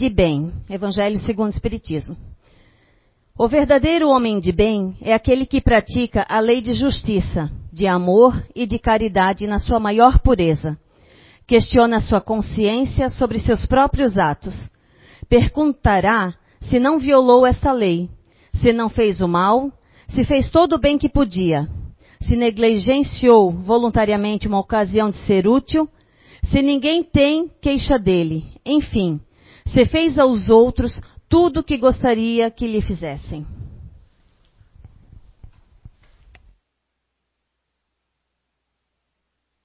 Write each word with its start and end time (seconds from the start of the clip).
de 0.00 0.08
bem. 0.08 0.50
Evangelho 0.70 1.18
segundo 1.18 1.48
o 1.48 1.50
Espiritismo. 1.50 2.16
O 3.38 3.46
verdadeiro 3.46 4.08
homem 4.08 4.40
de 4.40 4.50
bem 4.50 4.96
é 5.02 5.12
aquele 5.12 5.44
que 5.44 5.60
pratica 5.60 6.24
a 6.26 6.40
lei 6.40 6.62
de 6.62 6.72
justiça, 6.72 7.50
de 7.70 7.86
amor 7.86 8.32
e 8.54 8.66
de 8.66 8.78
caridade 8.78 9.46
na 9.46 9.58
sua 9.58 9.78
maior 9.78 10.18
pureza. 10.20 10.78
Questiona 11.46 12.00
sua 12.00 12.18
consciência 12.18 13.10
sobre 13.10 13.38
seus 13.40 13.66
próprios 13.66 14.16
atos. 14.16 14.54
Perguntará 15.28 16.32
se 16.62 16.78
não 16.78 16.98
violou 16.98 17.46
esta 17.46 17.70
lei, 17.70 18.08
se 18.54 18.72
não 18.72 18.88
fez 18.88 19.20
o 19.20 19.28
mal, 19.28 19.70
se 20.08 20.24
fez 20.24 20.50
todo 20.50 20.76
o 20.76 20.80
bem 20.80 20.96
que 20.96 21.10
podia, 21.10 21.68
se 22.22 22.36
negligenciou 22.36 23.50
voluntariamente 23.50 24.48
uma 24.48 24.60
ocasião 24.60 25.10
de 25.10 25.18
ser 25.26 25.46
útil, 25.46 25.86
se 26.44 26.62
ninguém 26.62 27.02
tem 27.02 27.50
queixa 27.60 27.98
dele, 27.98 28.46
enfim, 28.64 29.20
se 29.72 29.86
fez 29.86 30.18
aos 30.18 30.48
outros 30.48 31.00
tudo 31.28 31.60
o 31.60 31.64
que 31.64 31.78
gostaria 31.78 32.50
que 32.50 32.66
lhe 32.66 32.80
fizessem. 32.82 33.46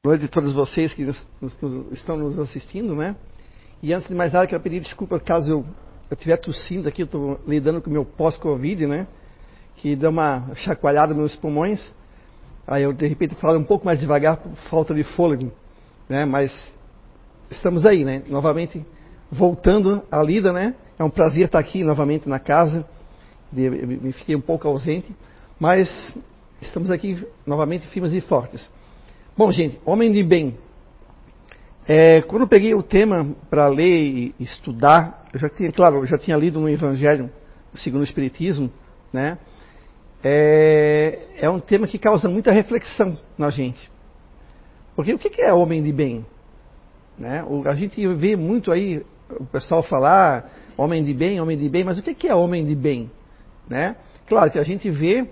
Boa 0.04 0.16
noite 0.16 0.26
a 0.26 0.30
todos 0.30 0.54
vocês 0.54 0.94
que 0.94 1.04
nos, 1.04 1.30
nos, 1.42 1.92
estão 1.92 2.16
nos 2.16 2.38
assistindo, 2.38 2.96
né? 2.96 3.16
E 3.82 3.92
antes 3.92 4.08
de 4.08 4.14
mais 4.14 4.32
nada, 4.32 4.46
quero 4.46 4.62
pedir 4.62 4.80
desculpa 4.80 5.20
caso 5.20 5.50
eu, 5.50 5.66
eu 6.12 6.14
estiver 6.14 6.38
tossindo 6.38 6.88
aqui, 6.88 7.02
eu 7.02 7.06
estou 7.06 7.40
lidando 7.48 7.82
com 7.82 7.90
o 7.90 7.94
meu 7.94 8.06
pós-Covid, 8.06 8.86
né? 8.86 9.08
Que 9.78 9.96
deu 9.96 10.12
uma 10.12 10.54
chacoalhada 10.54 11.08
nos 11.08 11.18
meus 11.18 11.36
pulmões. 11.36 11.84
Aí 12.68 12.84
eu, 12.84 12.94
de 12.94 13.08
repente, 13.08 13.34
falo 13.36 13.58
um 13.58 13.64
pouco 13.64 13.84
mais 13.84 14.00
devagar 14.00 14.38
por 14.38 14.56
falta 14.70 14.94
de 14.94 15.04
fôlego, 15.04 15.52
né? 16.08 16.24
Mas 16.26 16.52
estamos 17.50 17.84
aí, 17.84 18.06
né? 18.06 18.22
Novamente 18.28 18.86
voltando 19.32 20.04
à 20.12 20.22
lida, 20.22 20.52
né? 20.52 20.76
É 20.98 21.04
um 21.04 21.10
prazer 21.10 21.46
estar 21.46 21.60
aqui 21.60 21.84
novamente 21.84 22.28
na 22.28 22.40
casa. 22.40 22.86
Me 23.52 24.12
fiquei 24.14 24.36
um 24.36 24.42
pouco 24.42 24.68
ausente, 24.68 25.16
mas 25.60 25.90
estamos 26.62 26.92
aqui 26.92 27.26
novamente 27.46 27.88
firmes 27.88 28.14
e 28.14 28.22
fortes. 28.22 28.70
Bom, 29.38 29.52
gente, 29.52 29.80
homem 29.86 30.12
de 30.12 30.24
bem. 30.24 30.58
É, 31.88 32.22
quando 32.24 32.44
eu 32.44 32.48
peguei 32.48 32.74
o 32.74 32.82
tema 32.82 33.36
para 33.50 33.68
ler 33.68 34.02
e 34.02 34.36
estudar, 34.40 35.26
eu 35.34 35.40
já 35.40 35.50
tinha, 35.50 35.72
claro, 35.72 35.98
eu 35.98 36.06
já 36.06 36.18
tinha 36.18 36.36
lido 36.36 36.60
no 36.60 36.70
Evangelho 36.70 37.30
segundo 37.74 38.02
o 38.02 38.06
Espiritismo, 38.06 38.72
né? 39.12 39.38
É, 40.24 41.28
é 41.38 41.50
um 41.50 41.60
tema 41.60 41.86
que 41.86 42.00
causa 42.00 42.28
muita 42.28 42.52
reflexão 42.52 43.18
na 43.38 43.50
gente. 43.50 43.92
Porque 44.96 45.14
o 45.14 45.20
que 45.20 45.42
é 45.42 45.54
homem 45.54 45.84
de 45.84 45.92
bem? 45.92 46.26
Né? 47.18 47.44
A 47.66 47.74
gente 47.74 48.06
vê 48.16 48.36
muito 48.36 48.72
aí 48.72 49.06
o 49.40 49.46
pessoal 49.46 49.84
falar 49.84 50.52
homem 50.78 51.04
de 51.04 51.14
bem, 51.14 51.40
homem 51.40 51.58
de 51.58 51.70
bem, 51.70 51.84
mas 51.84 51.98
o 51.98 52.02
que 52.02 52.28
é 52.28 52.36
homem 52.36 52.66
de 52.66 52.76
bem? 52.76 53.10
Né? 53.68 53.96
Claro 54.28 54.52
que 54.52 54.60
a 54.60 54.64
gente 54.64 54.90
vê 54.90 55.28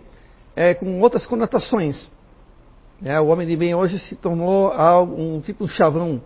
é, 0.55 0.73
com 0.73 0.99
outras 0.99 1.25
conotações. 1.25 2.11
Né? 3.01 3.19
O 3.19 3.27
homem 3.27 3.47
de 3.47 3.55
bem 3.55 3.75
hoje 3.75 3.99
se 3.99 4.15
tornou 4.15 4.71
um 5.17 5.41
tipo 5.41 5.65
de 5.65 5.71
chavão 5.73 6.21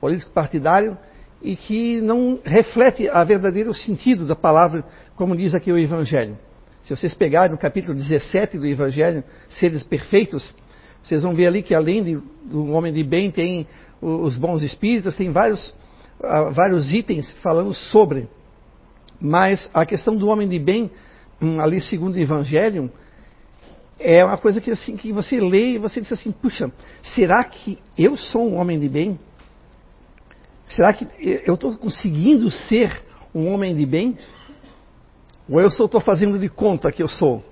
político 0.00 0.32
partidário 0.32 0.96
e 1.40 1.56
que 1.56 2.00
não 2.00 2.38
reflete 2.44 3.08
a 3.08 3.22
verdadeiro 3.24 3.74
sentido 3.74 4.26
da 4.26 4.36
palavra, 4.36 4.84
como 5.16 5.36
diz 5.36 5.54
aqui 5.54 5.72
o 5.72 5.78
Evangelho. 5.78 6.36
Se 6.84 6.94
vocês 6.94 7.14
pegarem 7.14 7.52
no 7.52 7.58
capítulo 7.58 7.94
17 7.94 8.58
do 8.58 8.66
Evangelho, 8.66 9.22
seres 9.48 9.82
perfeitos, 9.82 10.54
vocês 11.02 11.22
vão 11.22 11.34
ver 11.34 11.46
ali 11.46 11.62
que 11.62 11.74
além 11.74 12.02
de, 12.02 12.20
do 12.44 12.70
homem 12.72 12.92
de 12.92 13.04
bem 13.04 13.30
tem 13.30 13.66
os 14.00 14.36
bons 14.36 14.62
espíritos, 14.62 15.16
tem 15.16 15.30
vários, 15.30 15.74
vários 16.52 16.92
itens 16.92 17.30
falando 17.42 17.74
sobre. 17.74 18.28
Mas 19.20 19.68
a 19.72 19.84
questão 19.84 20.16
do 20.16 20.28
homem 20.28 20.48
de 20.48 20.58
bem, 20.58 20.90
hum, 21.40 21.60
ali 21.60 21.80
segundo 21.80 22.16
o 22.16 22.18
Evangelho, 22.18 22.90
é 23.98 24.24
uma 24.24 24.36
coisa 24.36 24.60
que, 24.60 24.70
assim, 24.70 24.96
que 24.96 25.12
você 25.12 25.38
lê 25.40 25.74
e 25.74 25.78
você 25.78 26.00
diz 26.00 26.12
assim, 26.12 26.32
puxa, 26.32 26.70
será 27.02 27.44
que 27.44 27.78
eu 27.96 28.16
sou 28.16 28.50
um 28.50 28.58
homem 28.58 28.78
de 28.78 28.88
bem? 28.88 29.18
Será 30.68 30.92
que 30.92 31.06
eu 31.44 31.54
estou 31.54 31.76
conseguindo 31.76 32.50
ser 32.50 33.02
um 33.34 33.52
homem 33.52 33.74
de 33.74 33.86
bem? 33.86 34.16
Ou 35.48 35.60
eu 35.60 35.68
estou 35.68 36.00
fazendo 36.00 36.38
de 36.38 36.48
conta 36.48 36.90
que 36.90 37.02
eu 37.02 37.08
sou? 37.08 37.44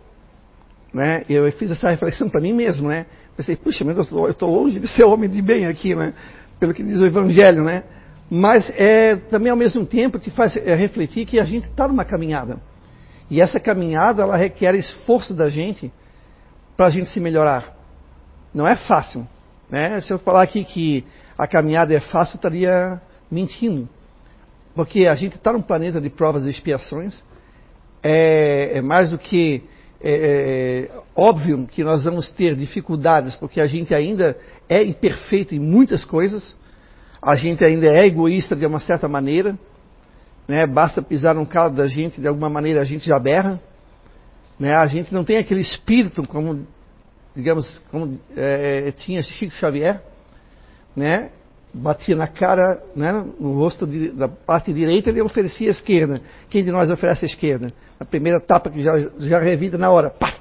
Né? 0.92 1.24
Eu 1.28 1.50
fiz 1.52 1.70
essa 1.70 1.90
reflexão 1.90 2.28
para 2.28 2.40
mim 2.40 2.52
mesmo, 2.52 2.88
né? 2.88 3.06
Pensei, 3.36 3.54
puxa, 3.54 3.84
mas 3.84 3.96
eu 3.96 4.28
estou 4.28 4.50
longe 4.50 4.80
de 4.80 4.88
ser 4.88 5.04
homem 5.04 5.30
de 5.30 5.40
bem 5.40 5.66
aqui, 5.66 5.94
né? 5.94 6.14
Pelo 6.58 6.74
que 6.74 6.82
diz 6.82 6.98
o 6.98 7.06
Evangelho, 7.06 7.62
né? 7.62 7.84
Mas 8.30 8.70
é, 8.76 9.16
também 9.16 9.50
ao 9.50 9.56
mesmo 9.56 9.84
tempo 9.84 10.18
te 10.18 10.30
faz 10.30 10.56
é, 10.56 10.74
refletir 10.76 11.26
que 11.26 11.40
a 11.40 11.44
gente 11.44 11.66
está 11.66 11.88
numa 11.88 12.04
caminhada. 12.04 12.60
E 13.28 13.40
essa 13.40 13.58
caminhada 13.58 14.22
ela 14.22 14.36
requer 14.36 14.74
esforço 14.76 15.34
da 15.34 15.48
gente 15.48 15.92
para 16.76 16.86
a 16.86 16.90
gente 16.90 17.10
se 17.10 17.18
melhorar. 17.18 17.76
Não 18.54 18.66
é 18.66 18.76
fácil. 18.76 19.26
Né? 19.68 20.00
Se 20.00 20.12
eu 20.12 20.18
falar 20.18 20.42
aqui 20.42 20.64
que 20.64 21.04
a 21.36 21.46
caminhada 21.46 21.92
é 21.92 22.00
fácil, 22.00 22.34
eu 22.34 22.38
estaria 22.38 23.00
mentindo. 23.28 23.88
Porque 24.74 25.08
a 25.08 25.14
gente 25.14 25.34
está 25.34 25.52
num 25.52 25.62
planeta 25.62 26.00
de 26.00 26.08
provas 26.08 26.44
e 26.44 26.48
expiações. 26.48 27.22
É, 28.02 28.78
é 28.78 28.80
mais 28.80 29.10
do 29.10 29.18
que 29.18 29.64
é, 30.00 30.88
é, 30.88 31.00
óbvio 31.14 31.66
que 31.66 31.82
nós 31.84 32.04
vamos 32.04 32.30
ter 32.30 32.54
dificuldades, 32.54 33.34
porque 33.36 33.60
a 33.60 33.66
gente 33.66 33.94
ainda 33.94 34.36
é 34.68 34.82
imperfeito 34.82 35.54
em 35.54 35.58
muitas 35.58 36.04
coisas 36.04 36.56
a 37.22 37.36
gente 37.36 37.64
ainda 37.64 37.86
é 37.86 38.06
egoísta 38.06 38.56
de 38.56 38.64
uma 38.66 38.80
certa 38.80 39.06
maneira, 39.06 39.58
né? 40.48 40.66
basta 40.66 41.02
pisar 41.02 41.34
no 41.34 41.46
calo 41.46 41.74
da 41.74 41.86
gente, 41.86 42.20
de 42.20 42.26
alguma 42.26 42.48
maneira 42.48 42.80
a 42.80 42.84
gente 42.84 43.06
já 43.06 43.18
berra, 43.18 43.60
né? 44.58 44.74
a 44.74 44.86
gente 44.86 45.12
não 45.12 45.24
tem 45.24 45.36
aquele 45.36 45.60
espírito 45.60 46.26
como, 46.26 46.66
digamos, 47.34 47.78
como 47.90 48.18
é, 48.36 48.92
tinha 48.92 49.22
Chico 49.22 49.54
Xavier, 49.54 50.00
né? 50.96 51.30
batia 51.72 52.16
na 52.16 52.26
cara, 52.26 52.82
né? 52.96 53.12
no 53.38 53.54
rosto 53.54 53.86
de, 53.86 54.10
da 54.10 54.26
parte 54.26 54.72
direita, 54.72 55.10
ele 55.10 55.20
oferecia 55.20 55.68
a 55.68 55.70
esquerda. 55.70 56.20
Quem 56.48 56.64
de 56.64 56.72
nós 56.72 56.90
oferece 56.90 57.24
a 57.24 57.28
esquerda? 57.28 57.72
A 57.98 58.04
primeira 58.04 58.40
tapa 58.40 58.70
que 58.70 58.82
já, 58.82 58.98
já 59.18 59.38
revida 59.38 59.78
na 59.78 59.90
hora, 59.90 60.10
pá, 60.10 60.34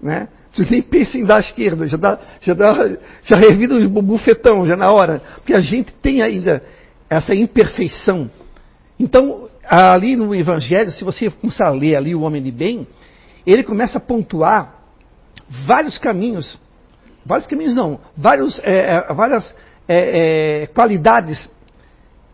né? 0.00 0.28
Você 0.54 0.64
nem 0.70 0.82
pensa 0.82 1.18
em 1.18 1.24
dar 1.24 1.36
à 1.36 1.40
esquerda, 1.40 1.86
já, 1.86 1.96
dá, 1.96 2.18
já, 2.40 2.54
dá, 2.54 2.96
já 3.24 3.36
revida 3.36 3.74
o 3.74 4.02
bufetão, 4.02 4.64
já 4.64 4.76
na 4.76 4.92
hora. 4.92 5.20
Porque 5.36 5.52
a 5.52 5.60
gente 5.60 5.92
tem 5.94 6.22
ainda 6.22 6.62
essa 7.10 7.34
imperfeição. 7.34 8.30
Então, 8.98 9.48
ali 9.68 10.14
no 10.14 10.32
Evangelho, 10.32 10.92
se 10.92 11.02
você 11.02 11.28
começar 11.28 11.66
a 11.66 11.72
ler 11.72 11.96
ali 11.96 12.14
o 12.14 12.20
homem 12.20 12.40
de 12.40 12.52
bem, 12.52 12.86
ele 13.44 13.64
começa 13.64 13.98
a 13.98 14.00
pontuar 14.00 14.74
vários 15.66 15.98
caminhos, 15.98 16.58
vários 17.26 17.48
caminhos 17.48 17.74
não, 17.74 17.98
vários, 18.16 18.58
é, 18.60 18.96
é 18.96 19.14
várias 19.14 19.54
é, 19.88 20.62
é, 20.62 20.66
qualidades 20.68 21.50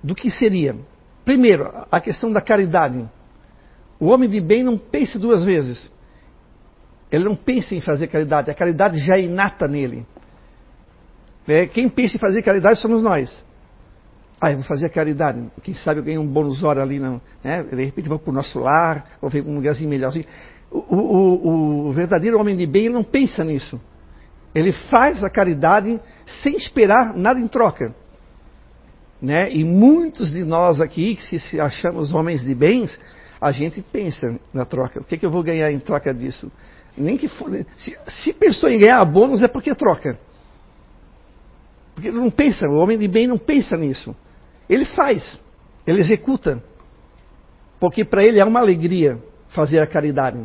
do 0.05 0.15
que 0.15 0.31
seria. 0.31 0.77
Primeiro, 1.25 1.71
a 1.91 2.01
questão 2.01 2.31
da 2.31 2.41
caridade. 2.41 3.09
O 3.99 4.09
homem 4.09 4.29
de 4.29 4.41
bem 4.41 4.63
não 4.63 4.77
pensa 4.77 5.19
duas 5.19 5.45
vezes. 5.45 5.91
Ele 7.11 7.25
não 7.25 7.35
pensa 7.35 7.75
em 7.75 7.81
fazer 7.81 8.07
caridade, 8.07 8.51
a 8.51 8.55
caridade 8.55 8.99
já 8.99 9.17
é 9.17 9.23
inata 9.23 9.67
nele. 9.67 10.07
É, 11.49 11.67
quem 11.67 11.89
pensa 11.89 12.17
em 12.17 12.21
fazer 12.21 12.43
caridade 12.43 12.79
somos 12.81 13.03
nós. 13.03 13.45
Ah, 14.41 14.53
eu 14.53 14.59
vou 14.59 14.65
fazer 14.65 14.87
a 14.87 14.89
caridade. 14.89 15.43
Quem 15.63 15.75
sabe 15.75 16.01
eu 16.01 16.05
ganho 16.05 16.21
um 16.23 16.27
bônus 16.27 16.63
hora 16.63 16.83
ali, 16.83 16.99
não, 16.99 17.21
né? 17.45 17.63
de 17.63 17.85
repente 17.85 18.09
vou 18.09 18.19
para 18.19 18.31
o 18.31 18.35
nosso 18.35 18.59
lar, 18.59 19.19
vou 19.21 19.29
ver 19.29 19.43
um 19.43 19.57
lugarzinho 19.57 19.91
melhor. 19.91 20.09
Assim. 20.09 20.25
O, 20.71 20.79
o, 20.79 21.89
o, 21.89 21.93
verdadeiro 21.93 22.39
homem 22.39 22.57
de 22.57 22.67
bem 22.67 22.89
não 22.89 23.03
pensa 23.03 23.45
nisso. 23.45 23.81
Ele 24.55 24.73
faz 24.73 25.23
a 25.23 25.29
caridade 25.29 26.01
sem 26.43 26.57
esperar 26.57 27.15
nada 27.17 27.39
em 27.41 27.49
troca. 27.49 27.95
Né? 29.21 29.53
E 29.53 29.65
muitos 29.65 30.31
de 30.31 30.45
nós 30.45 30.81
aqui, 30.81 31.17
que 31.17 31.39
se 31.39 31.61
achamos 31.61 32.15
homens 32.15 32.43
de 32.43 32.55
bens, 32.55 32.99
a 33.41 33.53
gente 33.53 33.83
pensa 33.83 34.39
na 34.55 34.65
troca. 34.65 35.01
O 35.01 35.05
que, 35.05 35.19
que 35.19 35.27
eu 35.27 35.31
vou 35.31 35.43
ganhar 35.43 35.71
em 35.71 35.79
troca 35.79 36.15
disso? 36.15 36.51
Nem 36.97 37.17
que 37.17 37.29
for, 37.29 37.51
se, 37.77 37.97
se 38.09 38.33
pensou 38.33 38.69
em 38.69 38.79
ganhar 38.79 39.05
bônus 39.05 39.43
é 39.43 39.49
porque 39.49 39.75
troca. 39.75 40.19
Porque 41.95 42.09
ele 42.09 42.19
não 42.19 42.31
pensa, 42.31 42.67
o 42.67 42.77
homem 42.77 42.99
de 42.99 43.07
bem 43.09 43.27
não 43.27 43.39
pensa 43.39 43.77
nisso. 43.77 44.15
Ele 44.69 44.85
faz, 44.85 45.39
ele 45.87 46.01
executa. 46.01 46.63
Porque 47.79 48.05
para 48.05 48.25
ele 48.25 48.39
é 48.39 48.45
uma 48.45 48.61
alegria 48.61 49.19
fazer 49.49 49.81
a 49.81 49.87
caridade. 49.87 50.39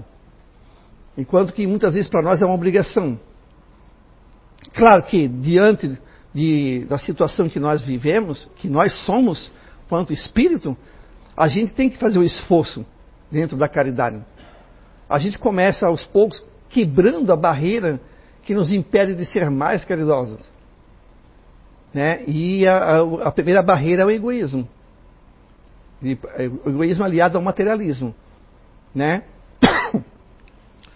Enquanto 1.18 1.54
que 1.54 1.66
muitas 1.66 1.94
vezes 1.94 2.10
para 2.10 2.22
nós 2.22 2.42
é 2.42 2.46
uma 2.46 2.56
obrigação. 2.56 3.20
Claro 4.74 5.04
que 5.04 5.28
diante 5.28 5.98
de, 6.34 6.86
da 6.90 6.98
situação 6.98 7.48
que 7.48 7.60
nós 7.60 7.82
vivemos, 7.82 8.50
que 8.58 8.68
nós 8.68 8.94
somos, 9.06 9.52
quanto 9.88 10.12
espírito, 10.12 10.76
a 11.38 11.48
gente 11.48 11.74
tem 11.74 11.90
que 11.90 11.98
fazer 11.98 12.20
o 12.20 12.24
esforço 12.24 12.86
dentro 13.32 13.58
da 13.58 13.68
caridade 13.68 14.22
a 15.10 15.20
gente 15.20 15.38
começa 15.38 15.88
aos 15.88 16.06
poucos 16.06 16.44
quebrando 16.70 17.32
a 17.32 17.36
barreira 17.36 18.00
que 18.44 18.54
nos 18.54 18.72
impede 18.72 19.16
de 19.16 19.26
ser 19.26 19.50
mais 19.50 19.86
caridosos. 19.86 20.40
Né? 21.94 22.24
E 22.28 22.68
a, 22.68 22.78
a, 22.78 23.28
a 23.28 23.32
primeira 23.32 23.64
barreira 23.64 24.04
é 24.04 24.06
o 24.06 24.12
egoísmo. 24.12 24.68
O 26.66 26.70
egoísmo 26.70 27.04
aliado 27.04 27.38
ao 27.38 27.44
materialismo. 27.44 28.14
Né? 28.94 29.24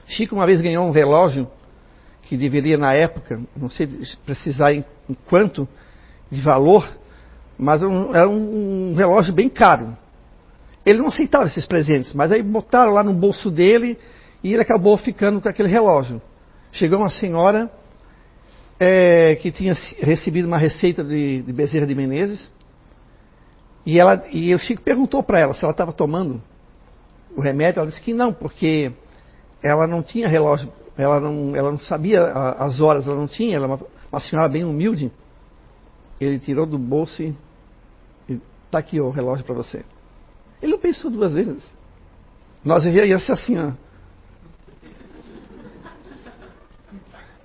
Chico 0.05 0.35
uma 0.35 0.45
vez 0.45 0.61
ganhou 0.61 0.85
um 0.85 0.91
relógio 0.91 1.49
que 2.23 2.37
deveria 2.37 2.77
na 2.77 2.93
época, 2.93 3.41
não 3.55 3.69
sei 3.69 3.87
precisar 4.23 4.73
em, 4.73 4.85
em 5.09 5.13
quanto 5.27 5.67
de 6.29 6.41
valor, 6.41 6.87
mas 7.57 7.81
um, 7.81 8.13
era 8.15 8.29
um 8.29 8.93
relógio 8.93 9.33
bem 9.33 9.49
caro. 9.49 9.97
Ele 10.85 10.99
não 10.99 11.07
aceitava 11.07 11.45
esses 11.45 11.65
presentes, 11.65 12.13
mas 12.13 12.31
aí 12.31 12.41
botaram 12.41 12.93
lá 12.93 13.03
no 13.03 13.13
bolso 13.13 13.51
dele 13.51 13.97
e 14.43 14.53
ele 14.53 14.61
acabou 14.61 14.97
ficando 14.97 15.41
com 15.41 15.49
aquele 15.49 15.69
relógio. 15.69 16.21
Chegou 16.71 16.99
uma 16.99 17.09
senhora 17.09 17.69
é, 18.79 19.35
que 19.35 19.51
tinha 19.51 19.73
recebido 19.99 20.47
uma 20.47 20.57
receita 20.57 21.03
de, 21.03 21.41
de 21.41 21.53
Bezerra 21.53 21.85
de 21.85 21.95
Menezes 21.95 22.49
e, 23.85 23.99
ela, 23.99 24.23
e 24.31 24.53
o 24.53 24.59
Chico 24.59 24.81
perguntou 24.81 25.23
para 25.23 25.39
ela 25.39 25.53
se 25.53 25.63
ela 25.63 25.71
estava 25.71 25.91
tomando 25.91 26.41
o 27.35 27.41
remédio. 27.41 27.79
Ela 27.79 27.89
disse 27.89 28.01
que 28.01 28.13
não, 28.13 28.33
porque 28.33 28.91
ela 29.63 29.87
não 29.87 30.01
tinha 30.01 30.27
relógio, 30.27 30.71
ela 30.97 31.19
não, 31.19 31.55
ela 31.55 31.71
não 31.71 31.79
sabia 31.79 32.23
as 32.57 32.79
horas, 32.79 33.07
ela 33.07 33.15
não 33.15 33.27
tinha, 33.27 33.55
ela 33.55 33.65
era 33.65 33.75
uma, 33.75 33.87
uma 34.11 34.19
senhora 34.19 34.49
bem 34.49 34.63
humilde. 34.63 35.11
Ele 36.19 36.37
tirou 36.39 36.65
do 36.65 36.77
bolso 36.77 37.23
e 37.23 37.35
está 38.65 38.79
aqui 38.79 38.99
o 38.99 39.09
relógio 39.09 39.45
para 39.45 39.55
você. 39.55 39.83
Ele 40.61 40.73
não 40.73 40.79
pensou 40.79 41.09
duas 41.09 41.33
vezes. 41.33 41.63
Nós 42.63 42.85
ia 42.85 43.19
ser 43.19 43.31
assim, 43.31 43.57
ó. 43.57 43.71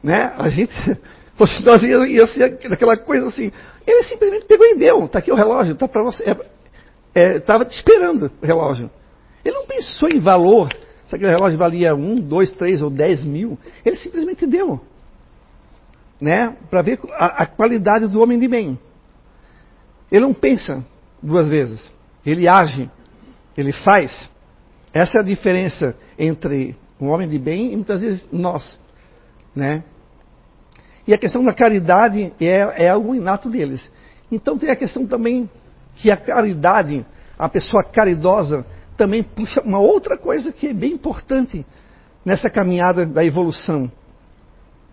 Né? 0.03 0.35
A 0.37 0.49
gente, 0.51 0.75
nós 1.65 1.83
ia 1.83 2.27
ser 2.27 2.59
aquela 2.71 2.97
coisa 2.97 3.27
assim. 3.29 3.51
Ele 3.87 4.03
simplesmente 4.05 4.47
pegou 4.47 4.67
e 4.67 4.77
deu. 4.77 5.05
Está 5.05 5.19
aqui 5.19 5.33
o 5.33 5.37
relógio, 5.37 5.75
está 5.75 5.89
para 5.89 6.03
você. 6.03 6.25
Estava 7.15 7.65
é, 7.65 7.67
é, 7.67 7.69
te 7.71 7.77
esperando 7.77 8.31
o 8.43 8.47
relógio. 8.47 8.91
Ele 9.45 9.55
não 9.55 9.67
pensou 9.67 10.09
em 10.09 10.19
valor, 10.19 10.73
se 11.07 11.15
aquele 11.15 11.31
relógio 11.31 11.59
valia 11.59 11.95
um, 11.95 12.17
dois, 12.17 12.51
três 12.53 12.83
ou 12.83 12.91
dez 12.91 13.25
mil. 13.25 13.59
Ele 13.85 13.97
simplesmente 13.97 14.47
deu. 14.47 14.81
Né? 16.21 16.57
Para 16.71 16.83
ver 16.83 16.99
a, 17.13 17.43
a 17.43 17.47
qualidade 17.47 18.07
do 18.09 18.21
homem 18.21 18.39
de 18.39 18.49
bem. 18.49 18.79
Ele 20.11 20.23
não 20.23 20.35
pensa 20.35 20.85
duas 21.23 21.49
vezes. 21.49 21.93
Ele 22.25 22.49
age, 22.49 22.91
ele 23.57 23.73
faz. 23.73 24.31
Essa 24.93 25.19
é 25.19 25.21
a 25.21 25.25
diferença 25.25 25.97
entre 26.19 26.77
um 27.01 27.09
homem 27.09 27.29
de 27.29 27.39
bem 27.39 27.73
e 27.73 27.77
muitas 27.77 28.01
vezes 28.01 28.27
nós. 28.33 28.79
Né? 29.55 29.83
E 31.07 31.13
a 31.13 31.19
questão 31.19 31.45
da 31.45 31.53
caridade 31.53 32.33
é, 32.41 32.85
é 32.85 32.89
algo 32.89 33.15
inato 33.15 33.51
deles. 33.51 33.91
Então 34.31 34.59
tem 34.59 34.71
a 34.71 34.77
questão 34.77 35.07
também 35.07 35.49
que 35.97 36.11
a 36.11 36.17
caridade, 36.17 37.05
a 37.39 37.49
pessoa 37.49 37.85
caridosa, 37.85 38.65
também 38.97 39.23
puxa 39.23 39.61
uma 39.63 39.81
outra 39.81 40.17
coisa 40.17 40.53
que 40.53 40.69
é 40.69 40.73
bem 40.73 40.93
importante 40.93 41.65
nessa 42.25 42.49
caminhada 42.49 43.05
da 43.05 43.25
evolução 43.25 43.91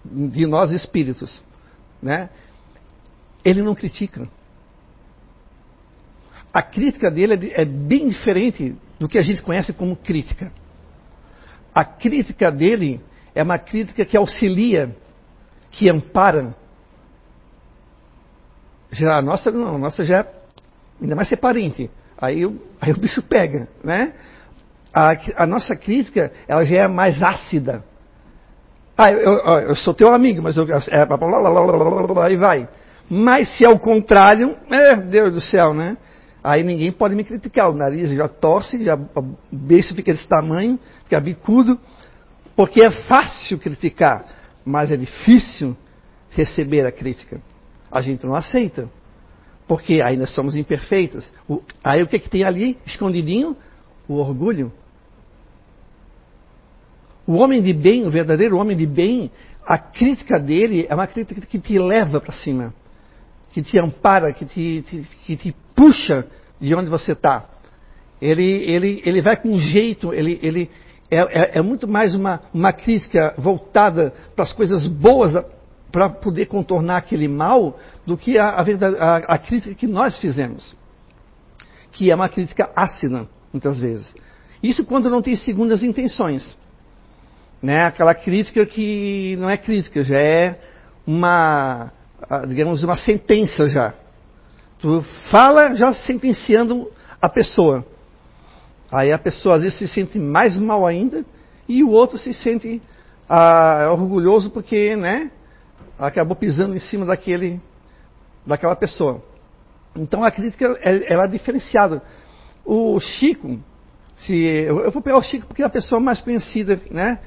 de 0.03 0.45
nós 0.45 0.71
espíritos. 0.71 1.43
Né? 2.01 2.29
Ele 3.45 3.61
não 3.61 3.75
critica. 3.75 4.27
A 6.53 6.61
crítica 6.61 7.09
dele 7.09 7.51
é, 7.53 7.61
é 7.61 7.65
bem 7.65 8.07
diferente 8.09 8.75
do 8.99 9.07
que 9.07 9.17
a 9.17 9.23
gente 9.23 9.41
conhece 9.41 9.73
como 9.73 9.95
crítica. 9.95 10.51
A 11.73 11.85
crítica 11.85 12.51
dele 12.51 12.99
é 13.33 13.41
uma 13.41 13.57
crítica 13.57 14.03
que 14.05 14.17
auxilia, 14.17 14.95
que 15.71 15.89
ampara. 15.89 16.53
Já 18.91 19.17
a 19.17 19.21
nossa 19.21 19.49
não, 19.51 19.75
a 19.75 19.77
nossa 19.77 20.03
já 20.03 20.19
é, 20.19 20.27
ainda 21.01 21.15
mais 21.15 21.29
ser 21.29 21.37
parente. 21.37 21.89
Aí, 22.17 22.43
aí 22.79 22.91
o 22.91 22.99
bicho 22.99 23.21
pega, 23.23 23.69
né? 23.83 24.13
A, 24.93 25.13
a, 25.37 25.47
nossa 25.47 25.75
crítica, 25.75 26.31
ela 26.47 26.65
já 26.65 26.83
é 26.83 26.87
mais 26.87 27.23
ácida. 27.23 27.83
Ah, 28.97 29.11
eu, 29.11 29.19
eu, 29.19 29.59
eu 29.69 29.75
sou 29.75 29.93
teu 29.93 30.13
amigo, 30.13 30.41
mas 30.41 30.57
eu. 30.57 30.67
É, 30.89 31.07
aí 32.23 32.35
vai. 32.35 32.67
Mas 33.09 33.57
se 33.57 33.65
é 33.65 33.69
o 33.69 33.79
contrário, 33.79 34.57
é, 34.69 34.95
Deus 34.97 35.33
do 35.33 35.41
céu, 35.41 35.73
né? 35.73 35.97
Aí 36.43 36.63
ninguém 36.63 36.91
pode 36.91 37.15
me 37.15 37.23
criticar. 37.23 37.69
O 37.69 37.73
nariz 37.73 38.09
já 38.11 38.27
torce, 38.27 38.83
já, 38.83 38.95
o 38.95 39.37
beijo 39.51 39.93
fica 39.95 40.11
desse 40.11 40.27
tamanho, 40.27 40.79
fica 41.03 41.19
bicudo. 41.19 41.79
Porque 42.55 42.83
é 42.83 42.91
fácil 42.91 43.57
criticar, 43.59 44.25
mas 44.65 44.91
é 44.91 44.97
difícil 44.97 45.75
receber 46.31 46.85
a 46.85 46.91
crítica. 46.91 47.41
A 47.91 48.01
gente 48.01 48.25
não 48.25 48.35
aceita. 48.35 48.89
Porque 49.67 50.01
ainda 50.01 50.25
somos 50.25 50.55
imperfeitos. 50.55 51.31
O, 51.47 51.61
aí 51.83 52.01
o 52.03 52.07
que, 52.07 52.19
que 52.19 52.29
tem 52.29 52.43
ali, 52.43 52.77
escondidinho? 52.85 53.55
O 54.07 54.15
orgulho. 54.15 54.71
O 57.25 57.35
homem 57.35 57.61
de 57.61 57.71
bem, 57.71 58.05
o 58.05 58.09
verdadeiro 58.09 58.57
homem 58.57 58.75
de 58.75 58.85
bem, 58.85 59.31
a 59.65 59.77
crítica 59.77 60.39
dele 60.39 60.85
é 60.89 60.95
uma 60.95 61.07
crítica 61.07 61.39
que 61.41 61.59
te 61.59 61.77
leva 61.77 62.19
para 62.19 62.33
cima, 62.33 62.73
que 63.51 63.61
te 63.61 63.79
ampara, 63.79 64.33
que 64.33 64.45
te, 64.45 64.81
te, 64.81 65.07
que 65.25 65.37
te 65.37 65.55
puxa 65.81 66.27
de 66.59 66.75
onde 66.75 66.91
você 66.91 67.13
está. 67.13 67.43
Ele, 68.21 68.43
ele, 68.43 69.01
ele 69.03 69.19
vai 69.19 69.35
com 69.35 69.49
um 69.49 69.57
jeito, 69.57 70.13
ele, 70.13 70.39
ele 70.43 70.69
é, 71.09 71.17
é, 71.17 71.57
é 71.57 71.61
muito 71.63 71.87
mais 71.87 72.13
uma, 72.13 72.39
uma 72.53 72.71
crítica 72.71 73.33
voltada 73.35 74.13
para 74.35 74.43
as 74.43 74.53
coisas 74.53 74.85
boas, 74.85 75.33
para 75.91 76.07
poder 76.07 76.45
contornar 76.45 76.97
aquele 76.97 77.27
mal, 77.27 77.79
do 78.05 78.15
que 78.15 78.37
a, 78.37 78.49
a, 78.49 79.17
a, 79.17 79.37
crítica 79.39 79.73
que 79.73 79.87
nós 79.87 80.19
fizemos. 80.19 80.77
Que 81.91 82.11
é 82.11 82.15
uma 82.15 82.29
crítica 82.29 82.69
ácida, 82.75 83.27
muitas 83.51 83.79
vezes. 83.79 84.13
Isso 84.61 84.85
quando 84.85 85.09
não 85.09 85.21
tem 85.23 85.35
segundas 85.35 85.81
intenções. 85.81 86.55
Né? 87.59 87.85
Aquela 87.85 88.13
crítica 88.13 88.67
que 88.67 89.35
não 89.39 89.49
é 89.49 89.57
crítica, 89.57 90.03
já 90.03 90.19
é 90.19 90.59
uma, 91.07 91.91
digamos, 92.47 92.83
uma 92.83 92.95
sentença 92.95 93.65
já. 93.65 93.95
Tu 94.81 95.01
fala 95.29 95.75
já 95.75 95.93
sentenciando 95.93 96.89
a 97.21 97.29
pessoa. 97.29 97.85
Aí 98.91 99.11
a 99.11 99.19
pessoa 99.19 99.55
às 99.55 99.61
vezes 99.61 99.77
se 99.77 99.87
sente 99.87 100.19
mais 100.19 100.57
mal 100.57 100.85
ainda 100.85 101.23
e 101.67 101.83
o 101.83 101.89
outro 101.91 102.17
se 102.17 102.33
sente 102.33 102.81
ah, 103.29 103.89
orgulhoso 103.91 104.49
porque, 104.49 104.95
né, 104.95 105.31
acabou 105.97 106.35
pisando 106.35 106.75
em 106.75 106.79
cima 106.79 107.05
daquele, 107.05 107.61
daquela 108.45 108.75
pessoa. 108.75 109.23
Então 109.95 110.23
a 110.23 110.31
crítica 110.31 110.65
ela 110.81 111.25
é 111.25 111.27
diferenciada. 111.27 112.01
O 112.65 112.99
Chico, 112.99 113.59
se 114.17 114.33
eu 114.33 114.91
vou 114.91 115.01
pegar 115.01 115.17
o 115.17 115.23
Chico 115.23 115.45
porque 115.45 115.61
é 115.61 115.65
a 115.65 115.69
pessoa 115.69 116.01
mais 116.01 116.21
conhecida, 116.21 116.81
né? 116.89 117.19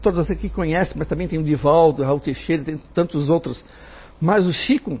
Todos 0.00 0.18
vocês 0.18 0.38
aqui 0.38 0.48
conhecem, 0.48 0.94
mas 0.96 1.08
também 1.08 1.26
tem 1.26 1.38
o 1.38 1.42
Divaldo, 1.42 2.04
Raul 2.04 2.20
Teixeira, 2.20 2.62
tem 2.62 2.80
tantos 2.94 3.28
outros. 3.28 3.64
Mas 4.20 4.46
o 4.46 4.52
Chico, 4.52 5.00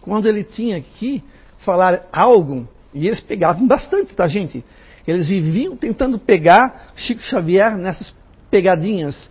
quando 0.00 0.26
ele 0.28 0.44
tinha 0.44 0.80
que 0.80 1.22
falar 1.58 2.06
algo, 2.12 2.68
e 2.92 3.06
eles 3.06 3.20
pegavam 3.20 3.66
bastante, 3.66 4.14
tá, 4.14 4.26
gente? 4.26 4.64
Eles 5.06 5.28
viviam 5.28 5.76
tentando 5.76 6.18
pegar 6.18 6.92
Chico 6.94 7.20
Xavier 7.20 7.76
nessas 7.76 8.14
pegadinhas. 8.50 9.30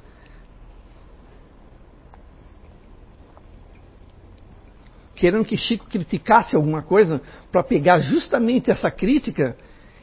Querendo 5.16 5.44
que 5.44 5.58
Chico 5.58 5.86
criticasse 5.88 6.56
alguma 6.56 6.82
coisa 6.82 7.22
para 7.52 7.64
pegar 7.64 8.00
justamente 8.00 8.72
essa 8.72 8.90
crítica 8.90 9.56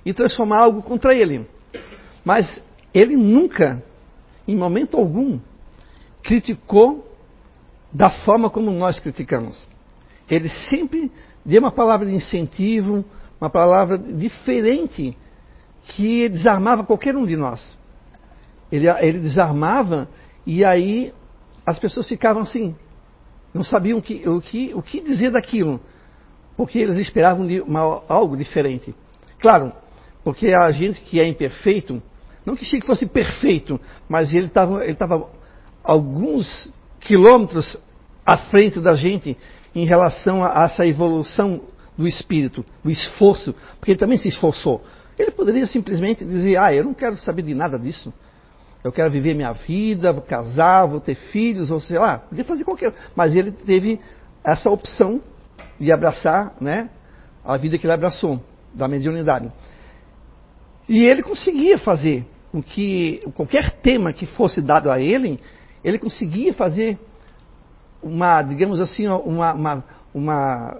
e 0.04 0.12
transformar 0.12 0.60
algo 0.60 0.82
contra 0.82 1.14
ele. 1.14 1.46
Mas 2.24 2.62
ele 2.92 3.16
nunca, 3.16 3.82
em 4.46 4.54
momento 4.54 4.96
algum, 4.96 5.40
criticou 6.22 7.06
da 7.92 8.10
forma 8.10 8.50
como 8.50 8.70
nós 8.70 9.00
criticamos. 9.00 9.66
Ele 10.28 10.48
sempre 10.48 11.10
deu 11.44 11.60
uma 11.60 11.72
palavra 11.72 12.06
de 12.06 12.14
incentivo, 12.14 13.04
uma 13.40 13.50
palavra 13.50 13.96
diferente 13.98 15.16
que 15.88 16.28
desarmava 16.28 16.84
qualquer 16.84 17.16
um 17.16 17.24
de 17.24 17.36
nós. 17.36 17.78
Ele, 18.70 18.88
ele 18.88 19.20
desarmava 19.20 20.08
e 20.44 20.64
aí 20.64 21.12
as 21.64 21.78
pessoas 21.78 22.08
ficavam 22.08 22.42
assim, 22.42 22.74
não 23.52 23.62
sabiam 23.62 24.00
que, 24.00 24.28
o, 24.28 24.40
que, 24.40 24.74
o 24.74 24.82
que 24.82 25.00
dizer 25.00 25.30
daquilo, 25.30 25.80
porque 26.56 26.78
eles 26.78 26.96
esperavam 26.96 27.46
uma, 27.66 28.02
algo 28.08 28.36
diferente. 28.36 28.94
Claro, 29.38 29.72
porque 30.24 30.52
a 30.54 30.70
gente 30.72 31.00
que 31.02 31.20
é 31.20 31.26
imperfeito, 31.26 32.02
não 32.44 32.56
que 32.56 32.64
Chico 32.64 32.86
fosse 32.86 33.06
perfeito, 33.06 33.80
mas 34.08 34.32
ele 34.34 34.46
estava 34.46 34.84
ele 34.84 34.96
alguns 35.82 36.72
quilômetros 37.00 37.76
à 38.24 38.36
frente 38.36 38.80
da 38.80 38.94
gente 38.94 39.36
em 39.76 39.84
relação 39.84 40.42
a, 40.42 40.64
essa 40.64 40.86
evolução 40.86 41.60
do 41.98 42.08
espírito, 42.08 42.64
do 42.82 42.90
esforço, 42.90 43.54
porque 43.78 43.92
ele 43.92 43.98
também 43.98 44.16
se 44.16 44.26
esforçou. 44.26 44.82
Ele 45.18 45.30
poderia 45.30 45.66
simplesmente 45.66 46.24
dizer: 46.24 46.56
Ah, 46.56 46.72
eu 46.72 46.82
não 46.82 46.94
quero 46.94 47.16
saber 47.18 47.42
de 47.42 47.54
nada 47.54 47.78
disso. 47.78 48.12
Eu 48.82 48.90
quero 48.90 49.10
viver 49.10 49.34
minha 49.34 49.52
vida, 49.52 50.12
vou 50.12 50.22
casar, 50.22 50.86
vou 50.86 51.00
ter 51.00 51.14
filhos, 51.14 51.70
ou 51.70 51.78
sei 51.78 51.98
lá, 51.98 52.18
podia 52.18 52.44
fazer 52.44 52.64
qualquer. 52.64 52.94
Mas 53.14 53.36
ele 53.36 53.52
teve 53.52 54.00
essa 54.42 54.70
opção 54.70 55.20
de 55.78 55.92
abraçar 55.92 56.54
né, 56.60 56.88
a 57.44 57.56
vida 57.58 57.76
que 57.76 57.84
ele 57.84 57.92
abraçou. 57.92 58.40
da 58.72 58.88
mediunidade. 58.88 59.50
E 60.88 61.04
ele 61.04 61.22
conseguia 61.22 61.78
fazer 61.78 62.24
com 62.52 62.62
que 62.62 63.20
qualquer 63.34 63.72
tema 63.82 64.12
que 64.12 64.24
fosse 64.24 64.62
dado 64.62 64.90
a 64.90 65.00
ele, 65.00 65.40
ele 65.82 65.98
conseguia 65.98 66.54
fazer 66.54 66.98
uma, 68.02 68.42
digamos 68.42 68.80
assim, 68.80 69.06
uma, 69.06 69.52
uma, 69.52 69.84
uma, 70.14 70.78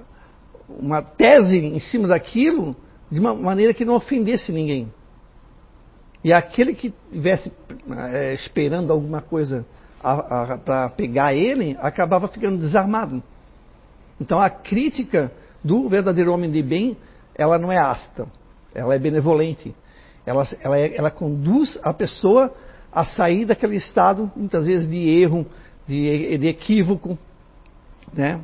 uma 0.69 1.03
tese 1.03 1.59
em 1.59 1.81
cima 1.81 2.09
daquilo 2.09 2.77
de 3.11 3.21
uma 3.21 3.35
maneira 3.35 3.73
que 3.73 3.85
não 3.85 3.95
ofendesse 3.95 4.53
ninguém. 4.53 4.93
E 6.25 6.33
aquele 6.33 6.75
que 6.75 6.93
estivesse 7.11 7.53
é, 8.13 8.35
esperando 8.35 8.93
alguma 8.93 9.21
coisa 9.21 9.65
para 10.65 10.91
pegar 10.91 11.35
ele, 11.35 11.77
acabava 11.81 12.29
ficando 12.29 12.59
desarmado. 12.59 13.23
Então 14.21 14.41
a 14.41 14.51
crítica 14.51 15.31
do 15.63 15.89
verdadeiro 15.89 16.33
homem 16.33 16.51
de 16.51 16.63
bem, 16.63 16.97
ela 17.35 17.59
não 17.59 17.71
é 17.71 17.79
ácida, 17.79 18.27
ela 18.75 18.95
é 18.95 18.99
benevolente. 18.99 19.75
Ela, 20.25 20.47
ela, 20.61 20.79
é, 20.79 20.97
ela 20.97 21.11
conduz 21.11 21.79
a 21.83 21.93
pessoa 21.93 22.53
a 22.93 23.05
sair 23.05 23.45
daquele 23.45 23.77
estado, 23.77 24.31
muitas 24.35 24.67
vezes, 24.67 24.89
de 24.89 24.97
erro, 24.97 25.47
de, 25.87 26.39
de 26.39 26.47
equívoco. 26.47 27.19
Né? 28.13 28.41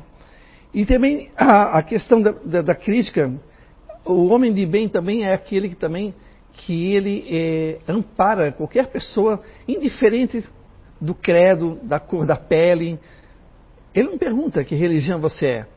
E 0.73 0.85
também 0.85 1.29
a, 1.37 1.77
a 1.77 1.83
questão 1.83 2.21
da, 2.21 2.31
da, 2.31 2.61
da, 2.61 2.75
crítica, 2.75 3.31
o 4.05 4.27
homem 4.27 4.53
de 4.53 4.65
bem 4.65 4.89
também 4.89 5.25
é 5.25 5.33
aquele 5.33 5.69
que 5.69 5.75
também 5.75 6.13
que 6.53 6.93
ele 6.93 7.25
é, 7.29 7.79
ampara 7.87 8.51
qualquer 8.51 8.87
pessoa, 8.87 9.41
indiferente 9.67 10.43
do 11.01 11.13
credo, 11.15 11.79
da 11.83 11.99
cor 11.99 12.25
da 12.25 12.35
pele. 12.35 12.99
Ele 13.93 14.09
não 14.09 14.17
pergunta 14.17 14.63
que 14.63 14.75
religião 14.75 15.19
você 15.19 15.47
é. 15.47 15.67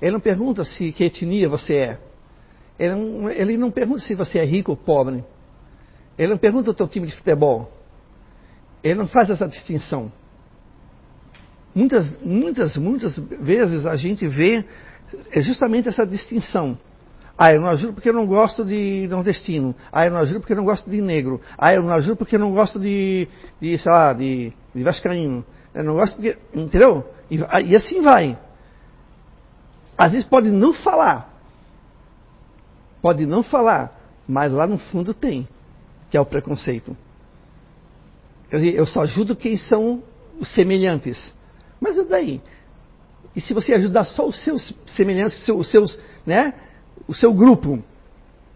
Ele 0.00 0.12
não 0.12 0.20
pergunta 0.20 0.64
se 0.64 0.92
que 0.92 1.04
etnia 1.04 1.48
você 1.48 1.74
é. 1.74 1.98
Ele 2.78 2.94
não, 2.94 3.30
ele 3.30 3.56
não 3.56 3.70
pergunta 3.70 4.00
se 4.00 4.14
você 4.14 4.38
é 4.38 4.44
rico 4.44 4.72
ou 4.72 4.76
pobre. 4.76 5.24
Ele 6.18 6.30
não 6.30 6.38
pergunta 6.38 6.70
o 6.70 6.74
teu 6.74 6.88
time 6.88 7.06
de 7.06 7.14
futebol. 7.14 7.70
Ele 8.82 8.94
não 8.94 9.06
faz 9.06 9.30
essa 9.30 9.46
distinção. 9.46 10.12
Muitas, 11.74 12.20
muitas, 12.22 12.76
muitas 12.76 13.16
vezes 13.16 13.86
a 13.86 13.96
gente 13.96 14.26
vê 14.26 14.64
é 15.30 15.40
justamente 15.40 15.88
essa 15.88 16.06
distinção. 16.06 16.78
Ah, 17.36 17.52
eu 17.52 17.60
não 17.60 17.68
ajudo 17.68 17.94
porque 17.94 18.08
eu 18.08 18.12
não 18.12 18.26
gosto 18.26 18.64
de 18.64 19.06
nordestino. 19.08 19.74
Ah, 19.90 20.06
eu 20.06 20.12
não 20.12 20.18
ajudo 20.20 20.40
porque 20.40 20.52
eu 20.52 20.56
não 20.56 20.64
gosto 20.64 20.88
de 20.88 21.00
negro. 21.00 21.40
Ah, 21.56 21.74
eu 21.74 21.82
não 21.82 21.94
ajudo 21.94 22.16
porque 22.16 22.36
eu 22.36 22.40
não 22.40 22.52
gosto 22.52 22.78
de, 22.78 23.26
de 23.60 23.78
sei 23.78 23.90
lá, 23.90 24.12
de, 24.12 24.52
de 24.74 24.82
vascaíno. 24.82 25.44
Eu 25.74 25.84
não 25.84 25.94
gosto 25.94 26.14
porque... 26.14 26.36
Entendeu? 26.54 27.04
E, 27.30 27.38
e 27.66 27.74
assim 27.74 28.02
vai. 28.02 28.38
Às 29.96 30.12
vezes 30.12 30.26
pode 30.26 30.50
não 30.50 30.74
falar. 30.74 31.32
Pode 33.00 33.24
não 33.26 33.42
falar. 33.42 33.98
Mas 34.28 34.52
lá 34.52 34.66
no 34.66 34.78
fundo 34.78 35.14
tem. 35.14 35.48
Que 36.10 36.16
é 36.16 36.20
o 36.20 36.26
preconceito. 36.26 36.96
Quer 38.50 38.56
dizer, 38.56 38.74
eu 38.74 38.86
só 38.86 39.02
ajudo 39.02 39.34
quem 39.34 39.56
são 39.56 40.02
os 40.38 40.52
semelhantes. 40.54 41.34
Mas 41.82 41.96
e 41.98 42.04
daí? 42.04 42.40
E 43.34 43.40
se 43.40 43.52
você 43.52 43.74
ajudar 43.74 44.04
só 44.04 44.24
os 44.24 44.44
seus 44.44 44.72
semelhantes, 44.86 45.48
os 45.48 45.68
seus, 45.68 45.98
né? 46.24 46.54
o 47.08 47.14
seu 47.14 47.34
grupo, 47.34 47.82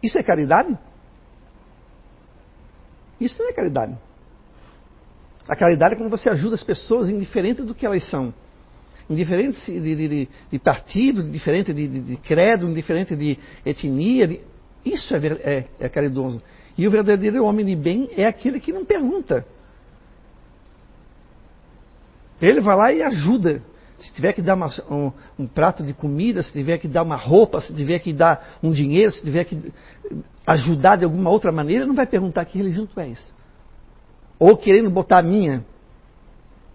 isso 0.01 0.17
é 0.17 0.23
caridade? 0.23 0.79
Isso 3.21 3.37
não 3.43 3.49
é 3.49 3.53
caridade. 3.53 3.99
A 5.49 5.57
caridade 5.57 5.95
é 5.95 5.97
quando 5.97 6.11
você 6.11 6.31
ajuda 6.31 6.55
as 6.55 6.63
pessoas 6.63 7.09
indiferente 7.09 7.63
do 7.63 7.75
que 7.75 7.85
elas 7.85 8.09
são. 8.09 8.33
Indiferente 9.11 9.59
de, 9.73 9.97
de, 9.97 10.29
de 10.53 10.59
partido, 10.61 11.23
indiferente 11.23 11.73
de, 11.75 11.89
de, 11.89 12.17
credo, 12.19 12.69
indiferente 12.69 13.17
de 13.17 13.39
etnia. 13.65 14.41
Isso 14.85 15.17
é, 15.17 15.19
é, 15.19 15.65
é 15.81 15.89
caridoso. 15.89 16.41
E 16.79 16.87
o 16.87 16.91
verdadeiro 16.91 17.45
homem 17.45 17.67
de 17.67 17.75
bem 17.75 18.09
é 18.17 18.27
aquele 18.27 18.61
que 18.61 18.73
não 18.73 18.85
pergunta. 18.85 19.45
Ele 22.41 22.61
vai 22.61 22.77
lá 22.77 22.93
e 22.93 23.03
ajuda 23.03 23.63
se 23.99 24.13
tiver 24.13 24.33
que 24.33 24.43
dar 24.43 24.55
uma, 24.55 24.69
um, 24.91 25.13
um, 25.39 25.47
prato 25.47 25.83
de 25.83 25.95
comida, 25.95 26.43
se 26.43 26.53
tiver 26.53 26.79
que 26.79 26.87
dar 26.87 27.03
uma 27.03 27.17
roupa, 27.17 27.61
se 27.61 27.75
tiver 27.75 27.99
que 27.99 28.13
dar 28.13 28.59
um 28.63 28.71
dinheiro, 28.71 29.11
se 29.11 29.23
tiver 29.23 29.45
que 29.45 29.73
ajudar 30.47 30.97
de 30.97 31.05
alguma 31.05 31.31
outra 31.31 31.51
maneira, 31.51 31.87
não 31.87 31.95
vai 31.95 32.07
perguntar 32.07 32.45
que 32.45 32.59
religião 32.59 32.87
tu 32.87 33.01
és. 33.01 33.33
Ou 34.39 34.57
querendo 34.57 34.91
botar 34.91 35.19
a 35.19 35.23
minha 35.23 35.65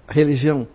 religião. 0.07 0.67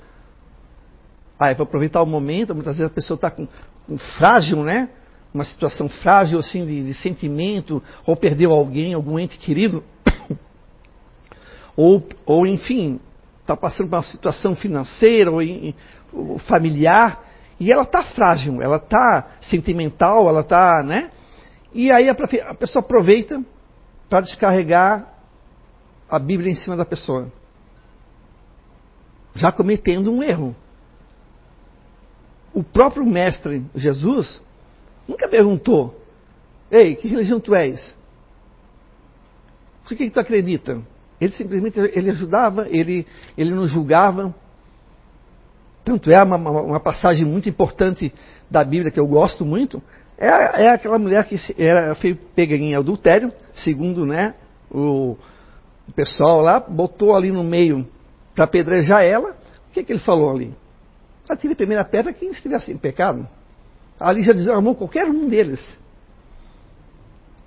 Ah, 1.38 1.50
eu 1.50 1.56
vou 1.56 1.64
aproveitar 1.64 2.00
o 2.00 2.06
momento, 2.06 2.54
muitas 2.54 2.78
vezes 2.78 2.90
a 2.90 2.94
pessoa 2.94 3.16
está 3.16 3.30
com, 3.30 3.46
com, 3.86 3.98
frágil, 4.16 4.62
né? 4.62 4.88
Uma 5.34 5.44
situação 5.44 5.88
frágil 5.88 6.38
assim 6.38 6.64
de, 6.64 6.84
de 6.84 6.94
sentimento, 6.94 7.82
ou 8.06 8.16
perdeu 8.16 8.52
alguém, 8.52 8.94
algum 8.94 9.18
ente 9.18 9.36
querido. 9.36 9.82
ou, 11.76 12.06
ou 12.24 12.46
enfim, 12.46 13.00
está 13.46 13.56
passando 13.56 13.88
por 13.88 13.96
uma 13.96 14.02
situação 14.02 14.56
financeira 14.56 15.30
ou, 15.30 16.38
familiar, 16.40 17.24
e 17.58 17.72
ela 17.72 17.84
está 17.84 18.02
frágil, 18.02 18.60
ela 18.60 18.76
está 18.76 19.28
sentimental, 19.40 20.28
ela 20.28 20.40
está, 20.40 20.82
né? 20.82 21.10
E 21.72 21.90
aí 21.92 22.08
a, 22.08 22.16
a 22.50 22.54
pessoa 22.54 22.82
aproveita 22.82 23.42
para 24.10 24.20
descarregar 24.20 25.14
a 26.08 26.18
Bíblia 26.18 26.50
em 26.50 26.54
cima 26.54 26.76
da 26.76 26.84
pessoa, 26.84 27.32
já 29.34 29.52
cometendo 29.52 30.12
um 30.12 30.22
erro. 30.22 30.54
O 32.52 32.62
próprio 32.62 33.04
mestre 33.04 33.64
Jesus 33.74 34.42
nunca 35.06 35.28
perguntou: 35.28 36.00
Ei, 36.70 36.96
que 36.96 37.08
religião 37.08 37.38
tu 37.38 37.54
és? 37.54 37.94
Por 39.82 39.96
que, 39.96 40.06
que 40.06 40.10
tu 40.10 40.20
acredita? 40.20 40.82
Ele 41.20 41.32
simplesmente 41.32 41.78
ele 41.78 42.10
ajudava, 42.10 42.66
ele, 42.68 43.06
ele 43.36 43.54
não 43.54 43.66
julgava, 43.66 44.34
tanto 45.84 46.10
é 46.10 46.22
uma, 46.22 46.36
uma, 46.36 46.80
passagem 46.80 47.24
muito 47.24 47.48
importante 47.48 48.12
da 48.50 48.62
Bíblia 48.62 48.90
que 48.90 49.00
eu 49.00 49.06
gosto 49.06 49.44
muito, 49.44 49.82
é, 50.18 50.64
é 50.64 50.70
aquela 50.70 50.98
mulher 50.98 51.24
que 51.24 51.36
era, 51.56 51.94
foi 51.94 52.14
pega 52.14 52.54
em 52.54 52.74
adultério, 52.74 53.32
segundo 53.54 54.04
né, 54.04 54.34
o, 54.70 55.16
o 55.88 55.92
pessoal 55.94 56.40
lá, 56.40 56.60
botou 56.60 57.14
ali 57.14 57.30
no 57.30 57.44
meio 57.44 57.86
para 58.34 58.44
apedrejar 58.44 59.02
ela. 59.02 59.30
O 59.70 59.72
que, 59.72 59.84
que 59.84 59.92
ele 59.92 60.00
falou 60.00 60.30
ali? 60.30 60.54
Atire 61.28 61.54
a 61.54 61.56
primeira 61.56 61.84
pedra 61.84 62.12
quem 62.12 62.30
estivesse 62.30 62.72
em 62.72 62.78
pecado. 62.78 63.26
Ali 63.98 64.22
já 64.22 64.32
desarmou 64.32 64.74
qualquer 64.74 65.06
um 65.08 65.28
deles. 65.28 65.60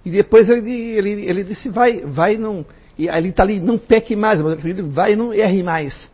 E 0.03 0.09
depois 0.09 0.49
ele, 0.49 0.71
ele, 0.71 1.29
ele 1.29 1.43
disse, 1.43 1.69
vai, 1.69 2.01
vai 2.01 2.37
não. 2.37 2.65
E 2.99 3.07
ele 3.07 3.29
está 3.29 3.43
ali, 3.43 3.61
não 3.61 3.77
peque 3.77 4.13
mais, 4.13 4.41
mas 4.41 4.61
vai 4.93 5.15
não 5.15 5.33
erre 5.33 5.63
mais 5.63 6.11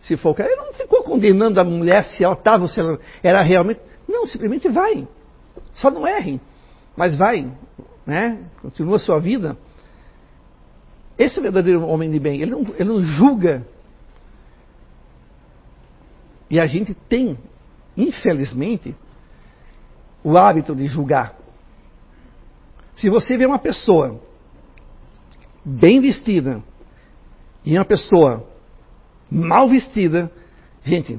se 0.00 0.16
for 0.16 0.30
o 0.30 0.34
cara. 0.34 0.50
Ele 0.50 0.60
não 0.60 0.72
ficou 0.72 1.04
condenando 1.04 1.60
a 1.60 1.64
mulher 1.64 2.02
se 2.02 2.24
ela 2.24 2.34
estava 2.34 2.66
se 2.66 2.80
ela 2.80 2.98
era 3.22 3.40
realmente. 3.40 3.80
Não, 4.08 4.26
simplesmente 4.26 4.68
vai. 4.68 5.06
Só 5.74 5.92
não 5.92 6.04
erre. 6.04 6.40
Mas 6.96 7.14
vai. 7.14 7.48
Né? 8.04 8.44
Continua 8.60 8.96
a 8.96 8.98
sua 8.98 9.20
vida. 9.20 9.56
Esse 11.16 11.38
é 11.38 11.42
verdadeiro 11.42 11.86
homem 11.86 12.10
de 12.10 12.18
bem. 12.18 12.42
Ele 12.42 12.50
não, 12.50 12.66
ele 12.76 12.84
não 12.84 13.00
julga. 13.00 13.64
E 16.50 16.58
a 16.58 16.66
gente 16.66 16.94
tem, 17.08 17.38
infelizmente, 17.96 18.92
o 20.24 20.36
hábito 20.36 20.74
de 20.74 20.88
julgar. 20.88 21.36
Se 22.96 23.08
você 23.08 23.36
vê 23.36 23.46
uma 23.46 23.60
pessoa 23.60 24.20
bem 25.64 26.00
vestida 26.00 26.62
e 27.64 27.76
uma 27.76 27.84
pessoa 27.84 28.46
mal 29.30 29.68
vestida, 29.68 30.30
gente, 30.84 31.18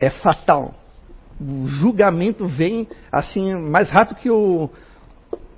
é 0.00 0.10
fatal. 0.10 0.74
O 1.40 1.68
julgamento 1.68 2.46
vem 2.46 2.88
assim 3.10 3.54
mais 3.54 3.90
rápido 3.90 4.16
que 4.16 4.30
o, 4.30 4.70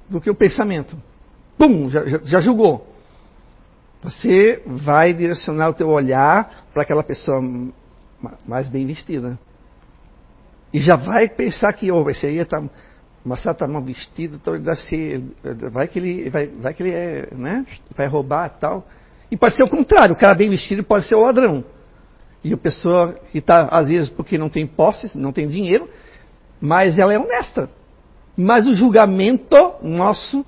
do 0.08 0.20
que 0.20 0.30
o 0.30 0.34
pensamento. 0.34 0.96
Pum, 1.56 1.88
já, 1.88 2.04
já, 2.24 2.40
julgou. 2.40 2.86
Você 4.02 4.62
vai 4.66 5.14
direcionar 5.14 5.70
o 5.70 5.74
teu 5.74 5.88
olhar 5.88 6.64
para 6.72 6.82
aquela 6.82 7.02
pessoa 7.02 7.40
mais 8.46 8.68
bem 8.68 8.86
vestida. 8.86 9.38
E 10.72 10.80
já 10.80 10.96
vai 10.96 11.28
pensar 11.28 11.72
que, 11.72 11.90
oh, 11.92 12.08
esse 12.10 12.26
aí 12.26 12.38
está 12.38 12.62
mas 13.24 13.44
está 13.44 13.66
mal 13.66 13.82
vestido, 13.82 14.36
então 14.36 14.60
deve 14.60 14.80
ser, 14.82 15.22
vai 15.72 15.88
que 15.88 15.98
ele 15.98 16.28
vai, 16.28 16.46
vai 16.46 16.74
que 16.74 16.82
ele 16.82 16.92
é, 16.92 17.28
né, 17.34 17.64
vai 17.96 18.06
roubar 18.06 18.50
tal. 18.60 18.86
E 19.30 19.36
pode 19.36 19.56
ser 19.56 19.64
o 19.64 19.68
contrário, 19.68 20.14
o 20.14 20.18
cara 20.18 20.34
bem 20.34 20.50
vestido 20.50 20.84
pode 20.84 21.06
ser 21.06 21.14
o 21.14 21.22
ladrão. 21.22 21.64
E 22.44 22.52
a 22.52 22.56
pessoa 22.58 23.14
que 23.32 23.38
está, 23.38 23.68
às 23.70 23.88
vezes, 23.88 24.10
porque 24.10 24.36
não 24.36 24.50
tem 24.50 24.66
posses, 24.66 25.14
não 25.14 25.32
tem 25.32 25.48
dinheiro, 25.48 25.88
mas 26.60 26.98
ela 26.98 27.14
é 27.14 27.18
honesta. 27.18 27.70
Mas 28.36 28.66
o 28.66 28.74
julgamento 28.74 29.56
nosso, 29.82 30.44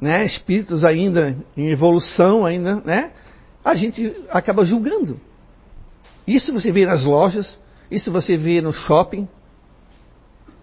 né, 0.00 0.24
espíritos 0.24 0.82
ainda 0.82 1.36
em 1.54 1.68
evolução, 1.68 2.46
ainda, 2.46 2.76
né, 2.76 3.12
a 3.62 3.74
gente 3.74 4.16
acaba 4.30 4.64
julgando. 4.64 5.20
Isso 6.26 6.54
você 6.54 6.72
vê 6.72 6.86
nas 6.86 7.04
lojas, 7.04 7.58
isso 7.90 8.10
você 8.10 8.38
vê 8.38 8.62
no 8.62 8.72
shopping. 8.72 9.28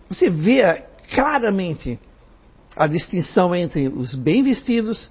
Você 0.09 0.29
vê 0.29 0.86
claramente 1.13 1.99
a 2.75 2.87
distinção 2.87 3.55
entre 3.55 3.87
os 3.87 4.13
bem 4.13 4.43
vestidos 4.43 5.09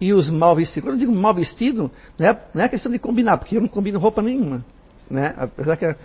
e 0.00 0.12
os 0.12 0.30
mal 0.30 0.54
vestidos. 0.54 0.84
Quando 0.84 0.94
eu 0.94 1.06
digo 1.06 1.12
mal 1.12 1.34
vestido, 1.34 1.90
não 2.18 2.26
é, 2.26 2.40
não 2.54 2.64
é 2.64 2.68
questão 2.68 2.90
de 2.92 2.98
combinar, 2.98 3.38
porque 3.38 3.56
eu 3.56 3.60
não 3.60 3.68
combino 3.68 3.98
roupa 3.98 4.22
nenhuma. 4.22 4.64
Né? 5.10 5.34
Apesar 5.36 5.76
que 5.76 5.84
é 5.84 5.96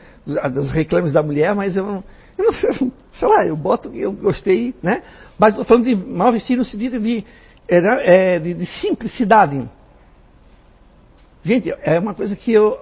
dos 0.50 0.72
reclames 0.72 1.12
da 1.12 1.24
mulher, 1.24 1.56
mas 1.56 1.76
eu 1.76 1.86
não, 1.86 2.04
eu 2.38 2.46
não, 2.80 2.92
sei 3.14 3.28
lá, 3.28 3.46
eu 3.46 3.56
boto, 3.56 3.90
eu 3.94 4.12
gostei, 4.12 4.74
né? 4.82 5.04
Mas 5.38 5.54
estou 5.54 5.66
falando 5.66 5.86
de 5.86 5.96
mal 5.96 6.32
vestido 6.32 6.60
no 6.60 6.66
sentido 6.66 7.00
de, 7.00 7.26
é, 7.68 8.40
de, 8.40 8.54
de 8.54 8.66
simplicidade. 8.66 9.68
Gente, 11.44 11.74
é 11.82 12.00
uma 12.00 12.14
coisa 12.14 12.36
que 12.36 12.52
eu, 12.52 12.80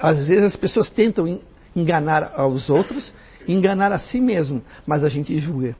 às 0.00 0.26
vezes 0.26 0.44
as 0.44 0.56
pessoas 0.56 0.90
tentam 0.90 1.38
enganar 1.78 2.32
aos 2.36 2.68
outros, 2.68 3.12
enganar 3.46 3.92
a 3.92 3.98
si 3.98 4.20
mesmo, 4.20 4.62
mas 4.86 5.04
a 5.04 5.08
gente 5.08 5.38
julga. 5.38 5.76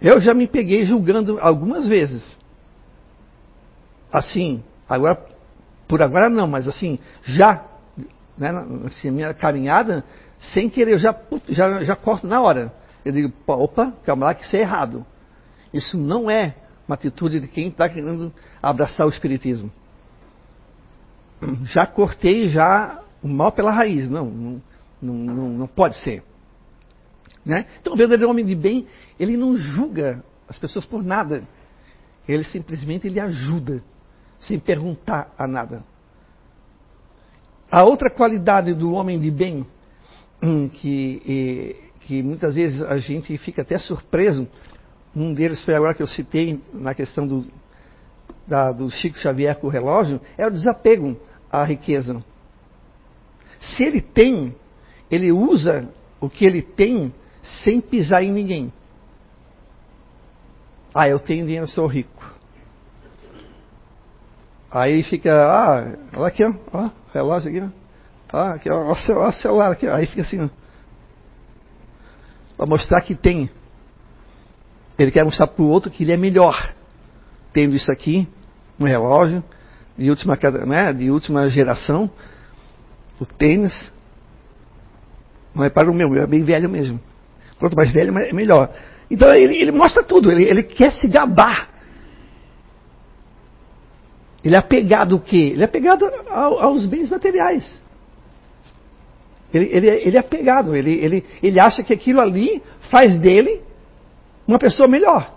Eu 0.00 0.20
já 0.20 0.34
me 0.34 0.46
peguei 0.46 0.84
julgando 0.84 1.38
algumas 1.40 1.88
vezes. 1.88 2.36
Assim, 4.12 4.62
agora, 4.88 5.18
por 5.88 6.02
agora 6.02 6.28
não, 6.28 6.46
mas 6.46 6.68
assim, 6.68 6.98
já, 7.22 7.64
né, 8.36 8.50
assim, 8.86 9.10
minha 9.10 9.32
caminhada, 9.34 10.04
sem 10.38 10.68
querer, 10.68 10.92
eu 10.92 10.98
já, 10.98 11.14
já, 11.48 11.82
já 11.82 11.96
corto 11.96 12.26
na 12.26 12.40
hora. 12.40 12.72
Eu 13.04 13.12
digo, 13.12 13.32
opa, 13.46 13.92
calma 14.04 14.26
lá 14.26 14.34
que 14.34 14.44
isso 14.44 14.56
é 14.56 14.60
errado. 14.60 15.04
Isso 15.72 15.96
não 15.98 16.30
é 16.30 16.54
uma 16.86 16.94
atitude 16.94 17.40
de 17.40 17.48
quem 17.48 17.68
está 17.68 17.88
querendo 17.88 18.32
abraçar 18.62 19.06
o 19.06 19.10
Espiritismo. 19.10 19.70
Já 21.64 21.86
cortei 21.86 22.48
já 22.48 23.02
o 23.22 23.28
mal 23.28 23.52
pela 23.52 23.70
raiz. 23.70 24.08
Não, 24.08 24.26
não, 24.26 24.62
não, 25.00 25.48
não 25.50 25.66
pode 25.66 25.96
ser. 25.98 26.22
Né? 27.44 27.66
Então 27.80 27.92
o 27.92 27.96
verdadeiro 27.96 28.30
homem 28.30 28.44
de 28.44 28.54
bem, 28.54 28.86
ele 29.18 29.36
não 29.36 29.56
julga 29.56 30.24
as 30.48 30.58
pessoas 30.58 30.84
por 30.84 31.02
nada. 31.02 31.44
Ele 32.26 32.42
simplesmente 32.44 33.06
ele 33.06 33.20
ajuda, 33.20 33.82
sem 34.40 34.58
perguntar 34.58 35.32
a 35.38 35.46
nada. 35.46 35.84
A 37.70 37.84
outra 37.84 38.10
qualidade 38.10 38.74
do 38.74 38.92
homem 38.92 39.18
de 39.18 39.30
bem, 39.30 39.66
hum, 40.42 40.68
que, 40.68 41.76
que 42.00 42.22
muitas 42.22 42.56
vezes 42.56 42.82
a 42.82 42.96
gente 42.98 43.36
fica 43.38 43.62
até 43.62 43.78
surpreso, 43.78 44.48
um 45.14 45.32
deles 45.32 45.64
foi 45.64 45.74
agora 45.74 45.94
que 45.94 46.02
eu 46.02 46.06
citei 46.06 46.60
na 46.74 46.94
questão 46.94 47.26
do, 47.26 47.46
da, 48.46 48.70
do 48.72 48.90
Chico 48.90 49.16
Xavier 49.18 49.56
com 49.58 49.66
o 49.66 49.70
relógio, 49.70 50.20
é 50.36 50.46
o 50.46 50.50
desapego 50.50 51.18
à 51.50 51.64
riqueza. 51.64 52.22
Se 53.60 53.84
ele 53.84 54.00
tem, 54.00 54.54
ele 55.10 55.32
usa 55.32 55.88
o 56.20 56.28
que 56.28 56.44
ele 56.44 56.62
tem 56.62 57.12
sem 57.42 57.80
pisar 57.80 58.22
em 58.22 58.32
ninguém. 58.32 58.72
Ah, 60.94 61.08
eu 61.08 61.18
tenho 61.18 61.44
dinheiro, 61.44 61.68
sou 61.68 61.86
rico. 61.86 62.24
Aí 64.70 65.02
fica, 65.04 65.30
ah, 65.32 65.96
olha 66.16 66.26
aqui, 66.26 66.44
ó, 66.44 66.52
ó 66.72 66.90
relógio 67.12 67.50
aqui, 67.50 67.60
ó. 67.60 67.86
Ah, 68.36 68.54
aqui, 68.54 68.70
ó, 68.70 68.88
ó, 68.88 69.28
o 69.28 69.32
celular 69.32 69.72
aqui, 69.72 69.86
ó. 69.86 69.94
aí 69.94 70.06
fica 70.06 70.22
assim. 70.22 70.50
Para 72.56 72.66
mostrar 72.66 73.00
que 73.02 73.14
tem. 73.14 73.50
Ele 74.98 75.10
quer 75.10 75.24
mostrar 75.24 75.46
para 75.46 75.62
o 75.62 75.68
outro 75.68 75.90
que 75.90 76.02
ele 76.02 76.12
é 76.12 76.16
melhor. 76.16 76.74
Tendo 77.52 77.74
isso 77.74 77.92
aqui, 77.92 78.28
um 78.78 78.84
relógio 78.84 79.42
de 79.96 80.10
última, 80.10 80.36
né, 80.66 80.92
de 80.92 81.10
última 81.10 81.48
geração, 81.48 82.10
o 83.20 83.26
tênis. 83.26 83.92
Não 85.54 85.64
é 85.64 85.70
para 85.70 85.90
o 85.90 85.94
meu, 85.94 86.14
é 86.14 86.26
bem 86.26 86.42
velho 86.42 86.68
mesmo. 86.68 87.00
Quanto 87.58 87.74
mais 87.74 87.90
velho, 87.90 88.16
é 88.18 88.32
melhor. 88.32 88.74
Então 89.10 89.32
ele, 89.34 89.56
ele 89.56 89.72
mostra 89.72 90.02
tudo, 90.02 90.30
ele, 90.30 90.44
ele, 90.44 90.62
quer 90.62 90.92
se 90.92 91.06
gabar. 91.06 91.70
Ele 94.44 94.54
é 94.54 94.58
apegado 94.58 95.14
ao 95.14 95.20
quê? 95.20 95.52
Ele 95.52 95.62
é 95.62 95.64
apegado 95.64 96.04
ao, 96.28 96.60
aos 96.60 96.86
bens 96.86 97.08
materiais. 97.08 97.80
Ele, 99.52 99.68
ele, 99.72 99.88
ele 99.88 100.16
é 100.16 100.20
apegado, 100.20 100.76
ele, 100.76 100.92
ele, 100.92 101.24
ele 101.42 101.60
acha 101.60 101.82
que 101.82 101.92
aquilo 101.92 102.20
ali 102.20 102.62
faz 102.90 103.18
dele 103.18 103.62
uma 104.46 104.58
pessoa 104.58 104.88
melhor. 104.88 105.34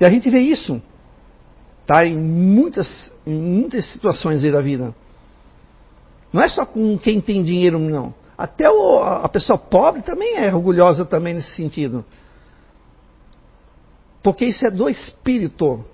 E 0.00 0.04
a 0.04 0.10
gente 0.10 0.28
vê 0.28 0.40
isso 0.40 0.82
tá, 1.86 2.06
em, 2.06 2.16
muitas, 2.16 3.12
em 3.26 3.34
muitas 3.34 3.84
situações 3.92 4.42
aí 4.44 4.50
da 4.50 4.60
vida. 4.60 4.94
Não 6.32 6.42
é 6.42 6.48
só 6.48 6.64
com 6.64 6.96
quem 6.98 7.20
tem 7.20 7.42
dinheiro, 7.42 7.78
não. 7.78 8.14
Até 8.36 8.68
o, 8.70 8.98
a 8.98 9.28
pessoa 9.28 9.58
pobre 9.58 10.02
também 10.02 10.36
é 10.36 10.54
orgulhosa 10.54 11.04
também 11.04 11.34
nesse 11.34 11.54
sentido. 11.54 12.04
Porque 14.22 14.46
isso 14.46 14.66
é 14.66 14.70
do 14.70 14.88
espírito. 14.88 15.84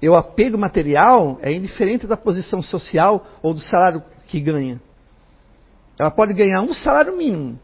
E 0.00 0.08
o 0.08 0.14
apego 0.14 0.56
material 0.56 1.38
é 1.42 1.52
indiferente 1.52 2.06
da 2.06 2.16
posição 2.16 2.62
social 2.62 3.26
ou 3.42 3.52
do 3.52 3.60
salário 3.60 4.02
que 4.28 4.40
ganha. 4.40 4.80
Ela 5.98 6.10
pode 6.10 6.32
ganhar 6.32 6.60
um 6.60 6.72
salário 6.72 7.16
mínimo, 7.16 7.58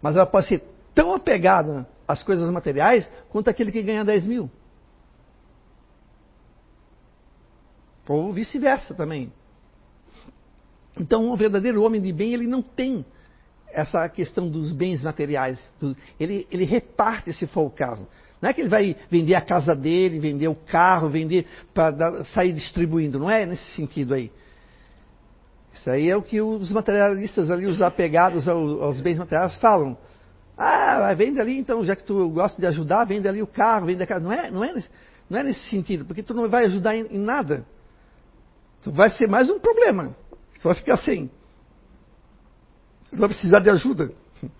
mas 0.00 0.14
ela 0.14 0.26
pode 0.26 0.46
ser 0.46 0.62
tão 0.94 1.12
apegada 1.12 1.86
às 2.06 2.22
coisas 2.22 2.48
materiais 2.48 3.10
quanto 3.28 3.50
aquele 3.50 3.72
que 3.72 3.82
ganha 3.82 4.04
10 4.04 4.26
mil. 4.26 4.48
Ou 8.08 8.32
vice-versa 8.32 8.94
também. 8.94 9.32
Então, 10.98 11.30
um 11.30 11.36
verdadeiro 11.36 11.82
homem 11.82 12.00
de 12.00 12.12
bem, 12.12 12.32
ele 12.32 12.46
não 12.46 12.62
tem 12.62 13.04
essa 13.72 14.08
questão 14.08 14.48
dos 14.48 14.72
bens 14.72 15.02
materiais. 15.02 15.60
Ele, 16.18 16.46
ele 16.50 16.64
reparte, 16.64 17.32
se 17.32 17.46
for 17.46 17.66
o 17.66 17.70
caso. 17.70 18.06
Não 18.40 18.48
é 18.48 18.52
que 18.52 18.60
ele 18.60 18.68
vai 18.68 18.96
vender 19.10 19.34
a 19.34 19.40
casa 19.40 19.74
dele, 19.74 20.18
vender 20.18 20.48
o 20.48 20.54
carro, 20.54 21.08
vender 21.08 21.46
para 21.74 22.24
sair 22.24 22.52
distribuindo. 22.52 23.18
Não 23.18 23.30
é 23.30 23.44
nesse 23.44 23.70
sentido 23.72 24.14
aí. 24.14 24.30
Isso 25.74 25.90
aí 25.90 26.08
é 26.08 26.16
o 26.16 26.22
que 26.22 26.40
os 26.40 26.70
materialistas 26.70 27.50
ali, 27.50 27.66
os 27.66 27.82
apegados 27.82 28.48
aos, 28.48 28.82
aos 28.82 29.00
bens 29.00 29.18
materiais, 29.18 29.56
falam. 29.58 29.96
Ah, 30.56 31.12
vende 31.14 31.38
ali 31.38 31.58
então, 31.58 31.84
já 31.84 31.94
que 31.94 32.04
tu 32.04 32.30
gosta 32.30 32.58
de 32.58 32.66
ajudar, 32.66 33.04
vende 33.04 33.28
ali 33.28 33.42
o 33.42 33.46
carro, 33.46 33.86
vende 33.86 34.02
a 34.02 34.06
casa. 34.06 34.20
Não 34.20 34.32
é, 34.32 34.50
não 34.50 34.64
é, 34.64 34.72
nesse, 34.72 34.90
não 35.28 35.38
é 35.38 35.42
nesse 35.42 35.68
sentido, 35.68 36.06
porque 36.06 36.22
tu 36.22 36.32
não 36.32 36.48
vai 36.48 36.64
ajudar 36.64 36.96
em, 36.96 37.06
em 37.10 37.18
nada. 37.18 37.64
Tu 38.82 38.90
vai 38.90 39.10
ser 39.10 39.28
mais 39.28 39.50
um 39.50 39.58
problema. 39.58 40.16
Tu 40.60 40.64
vai 40.64 40.74
ficar 40.74 40.96
sem. 40.96 41.30
Tu 43.10 43.16
vai 43.16 43.28
precisar 43.28 43.60
de 43.60 43.70
ajuda. 43.70 44.12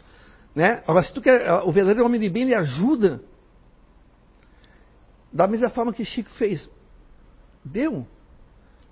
Né? 0.54 0.82
Agora, 0.87 1.02
se 1.02 1.12
tu 1.12 1.20
quer, 1.20 1.52
o 1.64 1.70
verdadeiro 1.70 2.06
homem 2.06 2.18
de 2.18 2.30
bem, 2.30 2.44
ele 2.44 2.54
ajuda. 2.54 3.20
Da 5.30 5.46
mesma 5.46 5.68
forma 5.68 5.92
que 5.92 6.02
Chico 6.02 6.30
fez. 6.30 6.66
Deu. 7.62 8.06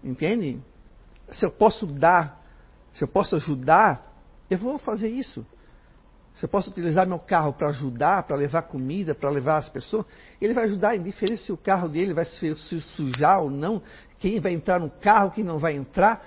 Entende? 0.02 0.60
Se 1.30 1.46
eu 1.46 1.50
posso 1.50 1.86
dar, 1.86 2.38
se 2.92 3.02
eu 3.02 3.08
posso 3.08 3.34
ajudar, 3.36 4.14
eu 4.50 4.58
vou 4.58 4.76
fazer 4.76 5.08
isso. 5.08 5.46
Se 6.34 6.44
eu 6.44 6.48
posso 6.48 6.68
utilizar 6.68 7.06
meu 7.06 7.18
carro 7.18 7.52
para 7.52 7.68
ajudar, 7.68 8.24
para 8.24 8.36
levar 8.36 8.62
comida, 8.62 9.14
para 9.14 9.30
levar 9.30 9.56
as 9.56 9.68
pessoas, 9.68 10.04
ele 10.40 10.52
vai 10.52 10.64
ajudar, 10.64 10.96
indiferente 10.96 11.42
se 11.42 11.52
o 11.52 11.56
carro 11.56 11.88
dele 11.88 12.12
vai 12.12 12.24
se, 12.24 12.54
se 12.56 12.80
sujar 12.80 13.40
ou 13.40 13.50
não, 13.50 13.80
quem 14.18 14.40
vai 14.40 14.52
entrar 14.52 14.80
no 14.80 14.90
carro, 14.90 15.30
quem 15.30 15.44
não 15.44 15.58
vai 15.58 15.74
entrar. 15.74 16.22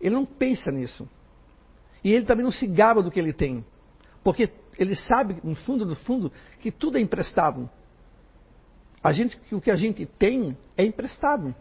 Ele 0.00 0.14
não 0.14 0.24
pensa 0.24 0.70
nisso. 0.70 1.08
E 2.02 2.12
ele 2.12 2.24
também 2.24 2.44
não 2.44 2.52
se 2.52 2.66
gaba 2.66 3.02
do 3.02 3.10
que 3.10 3.18
ele 3.18 3.32
tem. 3.32 3.64
Porque 4.22 4.50
ele 4.78 4.94
sabe, 4.94 5.38
no 5.42 5.54
fundo, 5.54 5.84
no 5.86 5.96
fundo, 5.96 6.30
que 6.60 6.70
tudo 6.70 6.98
é 6.98 7.00
emprestado. 7.00 7.68
A 9.02 9.12
gente, 9.12 9.38
o 9.52 9.60
que 9.60 9.70
a 9.70 9.76
gente 9.76 10.04
tem 10.04 10.56
é 10.76 10.84
emprestado. 10.84 11.54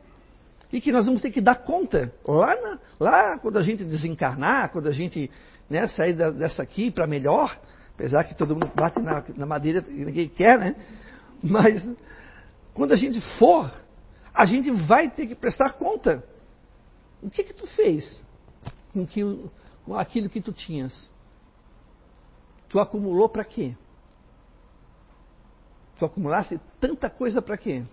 E 0.72 0.82
que 0.82 0.92
nós 0.92 1.06
vamos 1.06 1.22
ter 1.22 1.32
que 1.32 1.42
dar 1.42 1.56
conta. 1.56 2.14
Lá, 2.28 2.56
na, 2.56 2.80
lá 3.00 3.38
quando 3.40 3.58
a 3.58 3.62
gente 3.62 3.84
desencarnar, 3.84 4.72
quando 4.72 4.88
a 4.88 4.92
gente 4.92 5.30
né, 5.70 5.88
sair 5.88 6.14
da, 6.14 6.32
dessa 6.32 6.64
aqui 6.64 6.92
para 6.92 7.08
melhor, 7.08 7.58
apesar 7.94 8.24
que 8.24 8.36
todo 8.36 8.56
mundo 8.56 8.72
bate 8.76 9.00
na, 9.00 9.24
na 9.36 9.46
madeira 9.46 9.86
e 9.88 10.06
ninguém 10.06 10.28
quer, 10.28 10.60
né? 10.60 10.76
Mas 11.42 11.88
quando 12.74 12.92
a 12.92 12.96
gente 12.96 13.22
for, 13.38 13.72
a 14.34 14.46
gente 14.46 14.70
vai 14.72 15.10
ter 15.10 15.28
que 15.28 15.36
prestar 15.36 15.74
conta. 15.74 16.24
O 17.26 17.30
que 17.32 17.44
que 17.44 17.54
tu 17.56 17.66
fez 17.66 18.22
com, 18.94 19.50
com 19.84 19.98
aquilo 19.98 20.30
que 20.30 20.40
tu 20.40 20.54
tinhas? 20.54 21.10
Tu 22.70 22.80
acumulou 22.80 23.28
para 23.28 23.44
quê? 23.44 23.76
Tu 25.98 26.06
acumulaste 26.06 26.60
tanta 26.80 27.10
coisa 27.10 27.42
para 27.42 27.58
quê? 27.58 27.84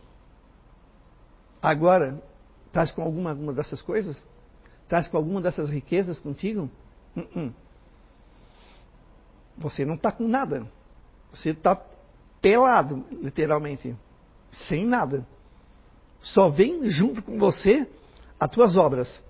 Agora, 1.63 2.23
estás 2.67 2.93
com 2.93 3.01
alguma, 3.01 3.31
alguma 3.31 3.55
dessas 3.55 3.81
coisas? 3.81 4.23
Estás 4.83 5.09
com 5.09 5.17
alguma 5.17 5.41
dessas 5.41 5.71
riquezas 5.71 6.21
contigo? 6.21 6.69
Uh 7.17 7.21
-uh. 7.21 7.53
Você 9.57 9.87
não 9.87 9.95
está 9.95 10.13
com 10.13 10.29
nada. 10.29 10.71
Você 11.33 11.51
está 11.51 11.75
pelado, 12.43 13.03
literalmente. 13.11 13.97
Sem 14.69 14.85
nada. 14.85 15.27
Só 16.21 16.51
vem 16.51 16.91
junto 16.91 17.23
com 17.23 17.39
você 17.39 17.89
as 18.43 18.51
tuas 18.51 18.77
obras. 18.77 19.23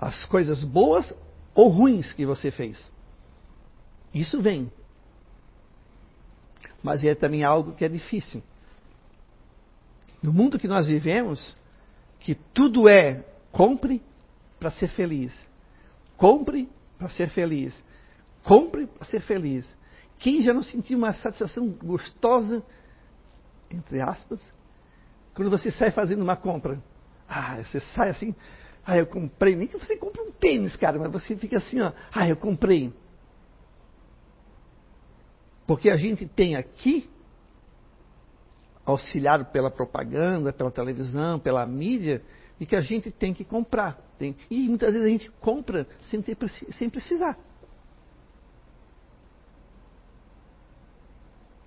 As 0.00 0.24
coisas 0.24 0.64
boas 0.64 1.14
ou 1.54 1.68
ruins 1.68 2.12
que 2.12 2.26
você 2.26 2.50
fez. 2.50 2.92
Isso 4.12 4.42
vem. 4.42 4.70
mas 6.82 7.04
é 7.04 7.14
também 7.14 7.44
algo 7.44 7.72
que 7.72 7.84
é 7.84 7.88
difícil. 7.88 8.42
No 10.22 10.32
mundo 10.32 10.58
que 10.58 10.68
nós 10.68 10.86
vivemos, 10.86 11.56
que 12.20 12.34
tudo 12.34 12.88
é 12.88 13.24
compre 13.52 14.02
para 14.58 14.70
ser 14.70 14.88
feliz. 14.88 15.32
Compre 16.16 16.68
para 16.98 17.08
ser 17.08 17.28
feliz. 17.30 17.74
Compre 18.42 18.86
para 18.86 19.04
ser 19.04 19.20
feliz. 19.20 19.68
Quem 20.18 20.42
já 20.42 20.52
não 20.52 20.62
sentiu 20.62 20.98
uma 20.98 21.12
satisfação 21.12 21.68
gostosa, 21.68 22.62
entre 23.70 24.00
aspas, 24.00 24.40
quando 25.34 25.50
você 25.50 25.70
sai 25.70 25.90
fazendo 25.90 26.22
uma 26.22 26.36
compra? 26.36 26.80
Ah, 27.28 27.56
você 27.62 27.80
sai 27.80 28.10
assim, 28.10 28.34
ah, 28.84 28.96
eu 28.96 29.06
comprei. 29.06 29.56
Nem 29.56 29.66
que 29.66 29.76
você 29.76 29.96
compre 29.96 30.22
um 30.22 30.30
tênis, 30.30 30.76
cara, 30.76 30.98
mas 30.98 31.10
você 31.10 31.36
fica 31.36 31.56
assim, 31.56 31.80
ó, 31.80 31.92
ah, 32.12 32.28
eu 32.28 32.36
comprei. 32.36 32.92
Porque 35.66 35.90
a 35.90 35.96
gente 35.96 36.26
tem 36.26 36.54
aqui, 36.54 37.10
auxiliado 38.84 39.46
pela 39.46 39.70
propaganda, 39.70 40.52
pela 40.52 40.70
televisão, 40.70 41.40
pela 41.40 41.66
mídia, 41.66 42.22
e 42.60 42.64
que 42.64 42.76
a 42.76 42.80
gente 42.80 43.10
tem 43.10 43.34
que 43.34 43.44
comprar. 43.44 43.98
Tem, 44.18 44.36
e 44.48 44.68
muitas 44.68 44.94
vezes 44.94 45.06
a 45.06 45.10
gente 45.10 45.30
compra 45.40 45.86
sem, 46.02 46.22
ter, 46.22 46.36
sem 46.48 46.88
precisar. 46.88 47.36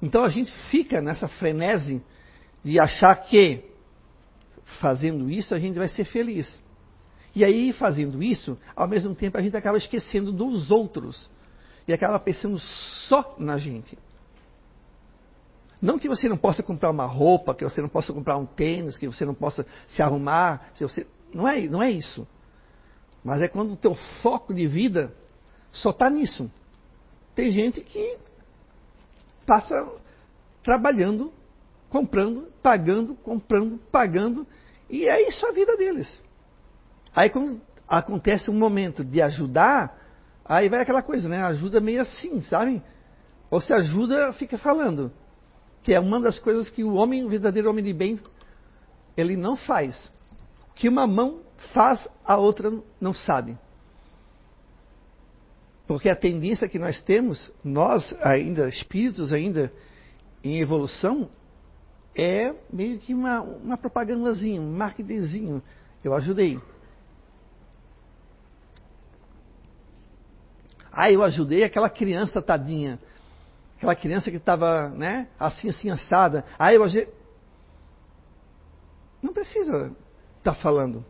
Então 0.01 0.23
a 0.23 0.29
gente 0.29 0.51
fica 0.69 1.01
nessa 1.01 1.27
frenese 1.27 2.01
de 2.63 2.79
achar 2.79 3.13
que 3.15 3.68
fazendo 4.79 5.29
isso 5.29 5.53
a 5.55 5.59
gente 5.59 5.77
vai 5.77 5.87
ser 5.87 6.05
feliz. 6.05 6.61
E 7.35 7.45
aí, 7.45 7.71
fazendo 7.73 8.23
isso, 8.23 8.57
ao 8.75 8.87
mesmo 8.87 9.13
tempo 9.13 9.37
a 9.37 9.41
gente 9.41 9.55
acaba 9.55 9.77
esquecendo 9.77 10.31
dos 10.31 10.71
outros 10.71 11.29
e 11.87 11.93
acaba 11.93 12.19
pensando 12.19 12.57
só 13.07 13.35
na 13.37 13.57
gente. 13.57 13.97
Não 15.81 15.97
que 15.97 16.09
você 16.09 16.27
não 16.27 16.37
possa 16.37 16.61
comprar 16.61 16.91
uma 16.91 17.05
roupa, 17.05 17.55
que 17.55 17.63
você 17.63 17.81
não 17.81 17.89
possa 17.89 18.11
comprar 18.11 18.37
um 18.37 18.45
tênis, 18.45 18.97
que 18.97 19.07
você 19.07 19.25
não 19.25 19.33
possa 19.33 19.65
se 19.87 20.01
arrumar, 20.01 20.69
se 20.73 20.83
você... 20.83 21.07
não 21.33 21.47
é, 21.47 21.61
não 21.67 21.81
é 21.81 21.89
isso. 21.89 22.27
Mas 23.23 23.41
é 23.41 23.47
quando 23.47 23.73
o 23.73 23.77
teu 23.77 23.95
foco 24.21 24.53
de 24.53 24.67
vida 24.67 25.13
só 25.71 25.91
está 25.91 26.09
nisso. 26.09 26.51
Tem 27.33 27.51
gente 27.51 27.81
que 27.81 28.17
passa 29.45 29.87
trabalhando, 30.61 31.31
comprando, 31.89 32.47
pagando, 32.61 33.15
comprando, 33.15 33.79
pagando, 33.91 34.45
e 34.89 35.07
é 35.07 35.27
isso 35.27 35.45
a 35.45 35.51
vida 35.51 35.75
deles. 35.75 36.23
Aí 37.15 37.29
quando 37.29 37.61
acontece 37.87 38.49
um 38.49 38.53
momento 38.53 39.03
de 39.03 39.21
ajudar, 39.21 39.97
aí 40.45 40.69
vai 40.69 40.81
aquela 40.81 41.01
coisa, 41.01 41.27
né? 41.27 41.43
Ajuda 41.43 41.79
meio 41.79 42.01
assim, 42.01 42.41
sabe? 42.43 42.81
Ou 43.49 43.59
se 43.59 43.73
ajuda, 43.73 44.31
fica 44.33 44.57
falando. 44.57 45.11
Que 45.81 45.93
é 45.93 45.99
uma 45.99 46.19
das 46.19 46.37
coisas 46.39 46.69
que 46.69 46.83
o 46.83 46.93
homem, 46.93 47.23
o 47.23 47.29
verdadeiro 47.29 47.69
homem 47.69 47.83
de 47.83 47.93
bem, 47.93 48.19
ele 49.17 49.35
não 49.35 49.57
faz. 49.57 50.11
Que 50.75 50.87
uma 50.87 51.07
mão 51.07 51.41
faz, 51.73 52.07
a 52.23 52.37
outra 52.37 52.71
não 53.01 53.13
sabe. 53.13 53.57
Porque 55.87 56.07
a 56.07 56.15
tendência 56.15 56.69
que 56.69 56.77
nós 56.77 57.01
temos, 57.01 57.51
nós 57.63 58.15
ainda, 58.21 58.69
espíritos 58.69 59.33
ainda 59.33 59.73
em 60.43 60.61
evolução, 60.61 61.29
é 62.15 62.53
meio 62.71 62.99
que 62.99 63.13
uma, 63.13 63.41
uma 63.41 63.77
propagandazinha, 63.77 64.61
um 64.61 64.75
marketingzinho. 64.75 65.61
Eu 66.03 66.13
ajudei. 66.13 66.59
Ah, 70.91 71.11
eu 71.11 71.23
ajudei 71.23 71.63
aquela 71.63 71.89
criança 71.89 72.41
tadinha. 72.41 72.99
Aquela 73.77 73.95
criança 73.95 74.29
que 74.29 74.37
estava, 74.37 74.89
né, 74.89 75.29
assim, 75.39 75.69
assim, 75.69 75.89
assada. 75.89 76.45
Ah, 76.57 76.73
eu 76.73 76.83
ajudei. 76.83 77.07
Não 79.21 79.33
precisa 79.33 79.95
estar 80.37 80.53
tá 80.53 80.55
falando. 80.55 81.05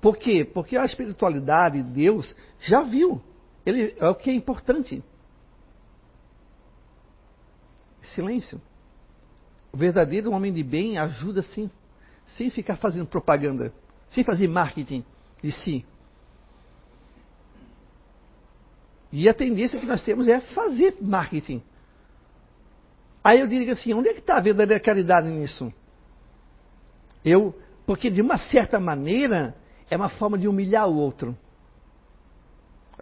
Por 0.00 0.16
quê? 0.16 0.44
Porque 0.44 0.76
a 0.76 0.84
espiritualidade, 0.84 1.82
Deus, 1.82 2.34
já 2.58 2.82
viu. 2.82 3.20
Ele, 3.66 3.94
é 3.98 4.08
o 4.08 4.14
que 4.14 4.30
é 4.30 4.34
importante. 4.34 5.04
Silêncio. 8.14 8.60
O 9.72 9.76
verdadeiro 9.76 10.32
homem 10.32 10.52
de 10.52 10.62
bem 10.62 10.98
ajuda 10.98 11.42
sim, 11.42 11.70
sem 12.36 12.50
ficar 12.50 12.76
fazendo 12.76 13.06
propaganda, 13.06 13.72
sem 14.10 14.24
fazer 14.24 14.48
marketing 14.48 15.04
de 15.42 15.52
si. 15.52 15.84
E 19.12 19.28
a 19.28 19.34
tendência 19.34 19.78
que 19.78 19.86
nós 19.86 20.02
temos 20.02 20.28
é 20.28 20.40
fazer 20.40 20.96
marketing. 21.00 21.62
Aí 23.22 23.40
eu 23.40 23.46
diria 23.46 23.72
assim, 23.72 23.92
onde 23.92 24.08
é 24.08 24.14
que 24.14 24.20
está 24.20 24.36
a 24.36 24.40
verdadeira 24.40 24.82
caridade 24.82 25.28
nisso? 25.28 25.72
Eu, 27.24 27.54
porque 27.86 28.08
de 28.08 28.22
uma 28.22 28.38
certa 28.38 28.80
maneira 28.80 29.54
é 29.90 29.96
uma 29.96 30.08
forma 30.08 30.38
de 30.38 30.48
humilhar 30.48 30.88
o 30.88 30.96
outro. 30.96 31.36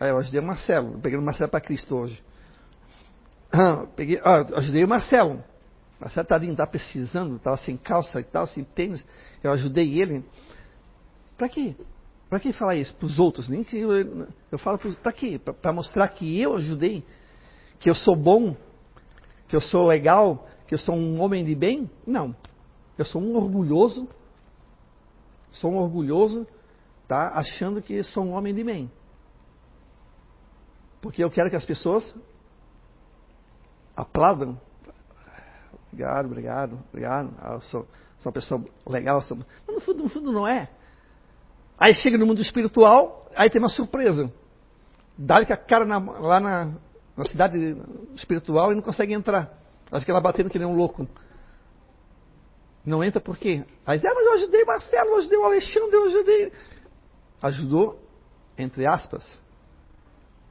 Aí 0.00 0.10
eu 0.10 0.18
ajudei 0.18 0.40
o 0.40 0.44
Marcelo, 0.44 0.98
peguei 1.00 1.18
o 1.18 1.22
Marcelo 1.22 1.50
para 1.50 1.60
Cristo 1.60 1.96
hoje. 1.96 2.22
Ah, 3.52 3.86
peguei, 3.96 4.20
ah, 4.24 4.44
ajudei 4.56 4.84
o 4.84 4.88
Marcelo. 4.88 5.42
Marcelo 6.00 6.26
tadinho, 6.26 6.52
está 6.52 6.66
precisando, 6.66 7.36
estava 7.36 7.56
sem 7.56 7.76
calça 7.76 8.20
e 8.20 8.24
tal, 8.24 8.46
sem 8.46 8.62
tênis. 8.62 9.04
Eu 9.42 9.52
ajudei 9.52 10.00
ele. 10.00 10.24
Para 11.36 11.48
quê? 11.48 11.74
Para 12.28 12.38
que 12.40 12.52
falar 12.52 12.76
isso? 12.76 12.94
Para 12.94 13.06
os 13.06 13.18
outros? 13.18 13.48
Nem 13.48 13.64
que 13.64 13.78
eu, 13.78 14.28
eu 14.52 14.58
falo 14.58 14.78
para 14.78 15.12
quê? 15.12 15.38
Para 15.38 15.72
mostrar 15.72 16.08
que 16.08 16.38
eu 16.40 16.54
ajudei, 16.56 17.02
que 17.80 17.88
eu 17.88 17.94
sou 17.94 18.14
bom, 18.14 18.54
que 19.48 19.56
eu 19.56 19.60
sou 19.60 19.86
legal, 19.86 20.46
que 20.66 20.74
eu 20.74 20.78
sou 20.78 20.94
um 20.94 21.20
homem 21.20 21.44
de 21.44 21.54
bem? 21.54 21.90
Não. 22.06 22.36
Eu 22.98 23.04
sou 23.04 23.22
um 23.22 23.36
orgulhoso, 23.36 24.06
sou 25.52 25.72
um 25.72 25.76
orgulhoso, 25.76 26.46
tá? 27.06 27.30
Achando 27.34 27.80
que 27.80 28.02
sou 28.02 28.24
um 28.24 28.32
homem 28.32 28.54
de 28.54 28.62
bem. 28.62 28.90
Porque 31.00 31.24
eu 31.24 31.30
quero 31.30 31.48
que 31.48 31.56
as 31.56 31.64
pessoas 31.64 32.14
aplaudam. 33.96 34.60
Obrigado, 35.92 36.26
obrigado, 36.26 36.78
obrigado. 36.88 37.34
Ah, 37.40 37.54
eu 37.54 37.60
sou, 37.60 37.82
sou 38.18 38.26
uma 38.26 38.32
pessoa 38.32 38.64
legal. 38.86 39.20
Sou... 39.22 39.38
Mas 39.66 39.74
no 39.74 39.80
fundo, 39.80 40.02
no 40.02 40.08
fundo 40.08 40.32
não 40.32 40.46
é. 40.46 40.68
Aí 41.78 41.94
chega 41.94 42.18
no 42.18 42.26
mundo 42.26 42.42
espiritual, 42.42 43.30
aí 43.36 43.48
tem 43.48 43.60
uma 43.60 43.68
surpresa. 43.68 44.30
Dá-lhe 45.16 45.46
com 45.46 45.52
a 45.52 45.56
cara 45.56 45.84
na, 45.84 45.98
lá 45.98 46.40
na, 46.40 46.74
na, 47.16 47.24
cidade 47.24 47.76
espiritual 48.14 48.72
e 48.72 48.74
não 48.74 48.82
consegue 48.82 49.14
entrar. 49.14 49.56
Ela 49.90 50.00
fica 50.00 50.12
lá 50.12 50.20
batendo 50.20 50.50
que 50.50 50.58
nem 50.58 50.66
um 50.66 50.74
louco. 50.74 51.08
Não 52.84 53.02
entra 53.02 53.20
por 53.20 53.36
quê? 53.36 53.64
Aí 53.86 53.98
diz, 53.98 54.10
ah, 54.10 54.14
mas 54.14 54.26
eu 54.26 54.32
ajudei 54.34 54.64
Marcelo, 54.64 55.10
eu 55.10 55.18
ajudei 55.18 55.38
o 55.38 55.44
Alexandre, 55.44 55.96
eu 55.96 56.04
ajudei. 56.06 56.52
Ajudou, 57.42 58.00
entre 58.56 58.86
aspas, 58.86 59.40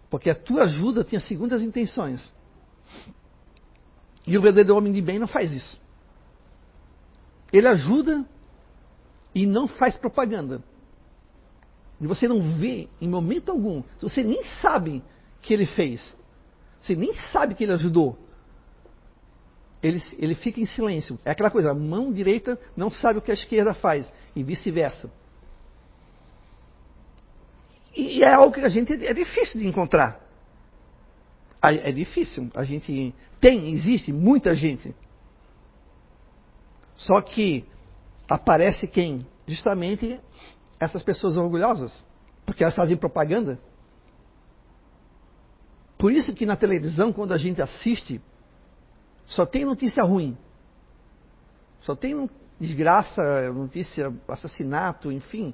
porque 0.10 0.30
a 0.30 0.36
tua 0.36 0.64
ajuda 0.64 1.04
tinha 1.04 1.20
segundas 1.20 1.62
intenções. 1.62 2.34
E 4.28 4.38
o 4.38 4.42
verdadeiro 4.42 4.78
homem 4.78 4.92
de 4.92 5.02
bem 5.02 5.18
não 5.18 5.28
faz 5.28 5.54
isso. 5.54 5.80
Ele 7.52 7.68
ajuda 7.68 8.26
e 9.34 9.46
não 9.46 9.70
faz 9.70 9.96
propaganda. 9.96 10.62
E 12.00 12.06
você 12.06 12.28
não 12.28 12.42
vê 12.60 12.90
em 13.02 13.08
momento 13.08 13.52
algum, 13.52 13.82
você 14.00 14.22
nem 14.24 14.44
sabe 14.62 15.02
que 15.42 15.54
ele 15.54 15.66
fez, 15.66 16.16
você 16.80 16.96
nem 16.96 17.14
sabe 17.32 17.56
que 17.56 17.64
ele 17.64 17.74
ajudou. 17.74 18.20
Ele, 19.82 20.02
ele 20.18 20.36
fica 20.36 20.60
em 20.60 20.66
silêncio. 20.66 21.18
É 21.24 21.32
aquela 21.32 21.50
coisa, 21.50 21.72
a 21.72 21.74
mão 21.74 22.12
direita 22.12 22.60
não 22.76 22.92
sabe 22.92 23.20
o 23.20 23.22
que 23.22 23.32
a 23.32 23.34
esquerda 23.34 23.74
faz, 23.74 24.12
e 24.36 24.44
vice-versa. 24.44 25.10
E, 27.96 28.18
e 28.18 28.24
é 28.24 28.34
algo 28.34 28.54
que 28.54 28.62
a 28.62 28.70
gente 28.70 28.94
é 28.94 29.14
difícil 29.14 29.62
de 29.62 29.68
encontrar. 29.68 30.27
É 31.62 31.92
difícil. 31.92 32.50
A 32.54 32.64
gente 32.64 33.14
tem, 33.40 33.74
existe 33.74 34.14
muita 34.14 34.54
gente. 34.54 34.94
Só 36.96 37.22
que 37.22 37.66
aparece 38.30 38.88
quem? 38.88 39.26
Justamente 39.48 40.20
essas 40.80 41.04
pessoas 41.04 41.38
orgulhosas, 41.38 42.04
porque 42.46 42.64
elas 42.64 42.76
fazem 42.76 42.98
propaganda. 42.98 43.60
Por 45.98 46.12
isso 46.12 46.34
que 46.34 46.46
na 46.46 46.56
televisão, 46.56 47.12
quando 47.12 47.34
a 47.34 47.38
gente 47.38 47.62
assiste, 47.62 48.22
só 49.26 49.46
tem 49.46 49.66
notícia 49.66 50.04
ruim. 50.04 50.38
Só 51.82 51.96
tem 51.96 52.30
desgraça, 52.60 53.52
notícia, 53.52 54.14
assassinato, 54.28 55.12
enfim, 55.12 55.54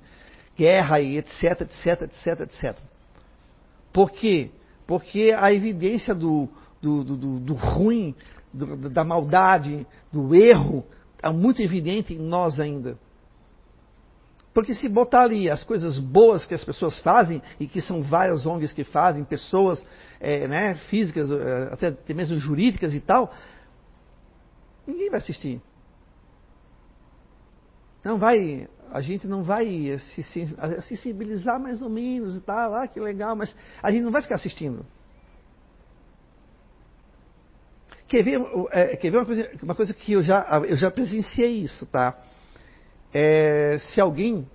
guerra 0.55 0.99
e 0.99 1.17
etc, 1.17 1.61
etc, 1.61 2.01
etc, 2.03 2.39
etc. 2.41 2.77
Por 3.91 4.11
quê? 4.11 4.51
Porque 4.85 5.33
a 5.37 5.53
evidência 5.53 6.13
do, 6.13 6.49
do, 6.81 7.03
do, 7.03 7.39
do 7.39 7.53
ruim, 7.53 8.15
da 8.53 9.03
maldade, 9.03 9.85
do 10.11 10.35
erro, 10.35 10.85
é 11.21 11.29
muito 11.29 11.61
evidente 11.61 12.13
em 12.13 12.19
nós 12.19 12.59
ainda. 12.59 12.97
Porque 14.53 14.73
se 14.73 14.87
botar 14.87 15.23
ali 15.23 15.49
as 15.49 15.63
coisas 15.63 15.97
boas 15.97 16.45
que 16.45 16.53
as 16.53 16.63
pessoas 16.63 16.99
fazem, 16.99 17.41
e 17.59 17.65
que 17.65 17.81
são 17.81 18.03
várias 18.03 18.45
ONGs 18.45 18.71
que 18.71 18.83
fazem, 18.83 19.23
pessoas 19.23 19.83
é, 20.19 20.47
né, 20.47 20.75
físicas, 20.89 21.31
é, 21.31 21.69
até 21.71 22.13
mesmo 22.13 22.37
jurídicas 22.37 22.93
e 22.93 22.99
tal, 22.99 23.33
Ninguém 24.85 25.09
vai 25.09 25.19
assistir. 25.19 25.61
Não 28.03 28.17
vai, 28.17 28.67
a 28.91 28.99
gente 29.01 29.27
não 29.27 29.43
vai 29.43 29.97
se, 29.97 30.23
sensibilizar 30.81 31.59
mais 31.59 31.81
ou 31.81 31.89
menos 31.89 32.35
e 32.35 32.41
tal, 32.41 32.75
ah, 32.75 32.87
que 32.87 32.99
legal, 32.99 33.35
mas 33.35 33.55
a 33.81 33.91
gente 33.91 34.03
não 34.03 34.11
vai 34.11 34.21
ficar 34.21 34.35
assistindo. 34.35 34.85
Quer 38.07 38.23
ver, 38.23 38.41
é, 38.71 38.95
quer 38.97 39.09
ver 39.09 39.17
uma, 39.17 39.25
coisa, 39.25 39.51
uma 39.63 39.75
coisa 39.75 39.93
que 39.93 40.13
eu 40.13 40.21
já, 40.21 40.45
eu 40.67 40.75
já 40.75 40.91
presenciei 40.91 41.63
isso, 41.63 41.85
tá? 41.87 42.15
É, 43.13 43.77
se 43.89 44.01
alguém 44.01 44.47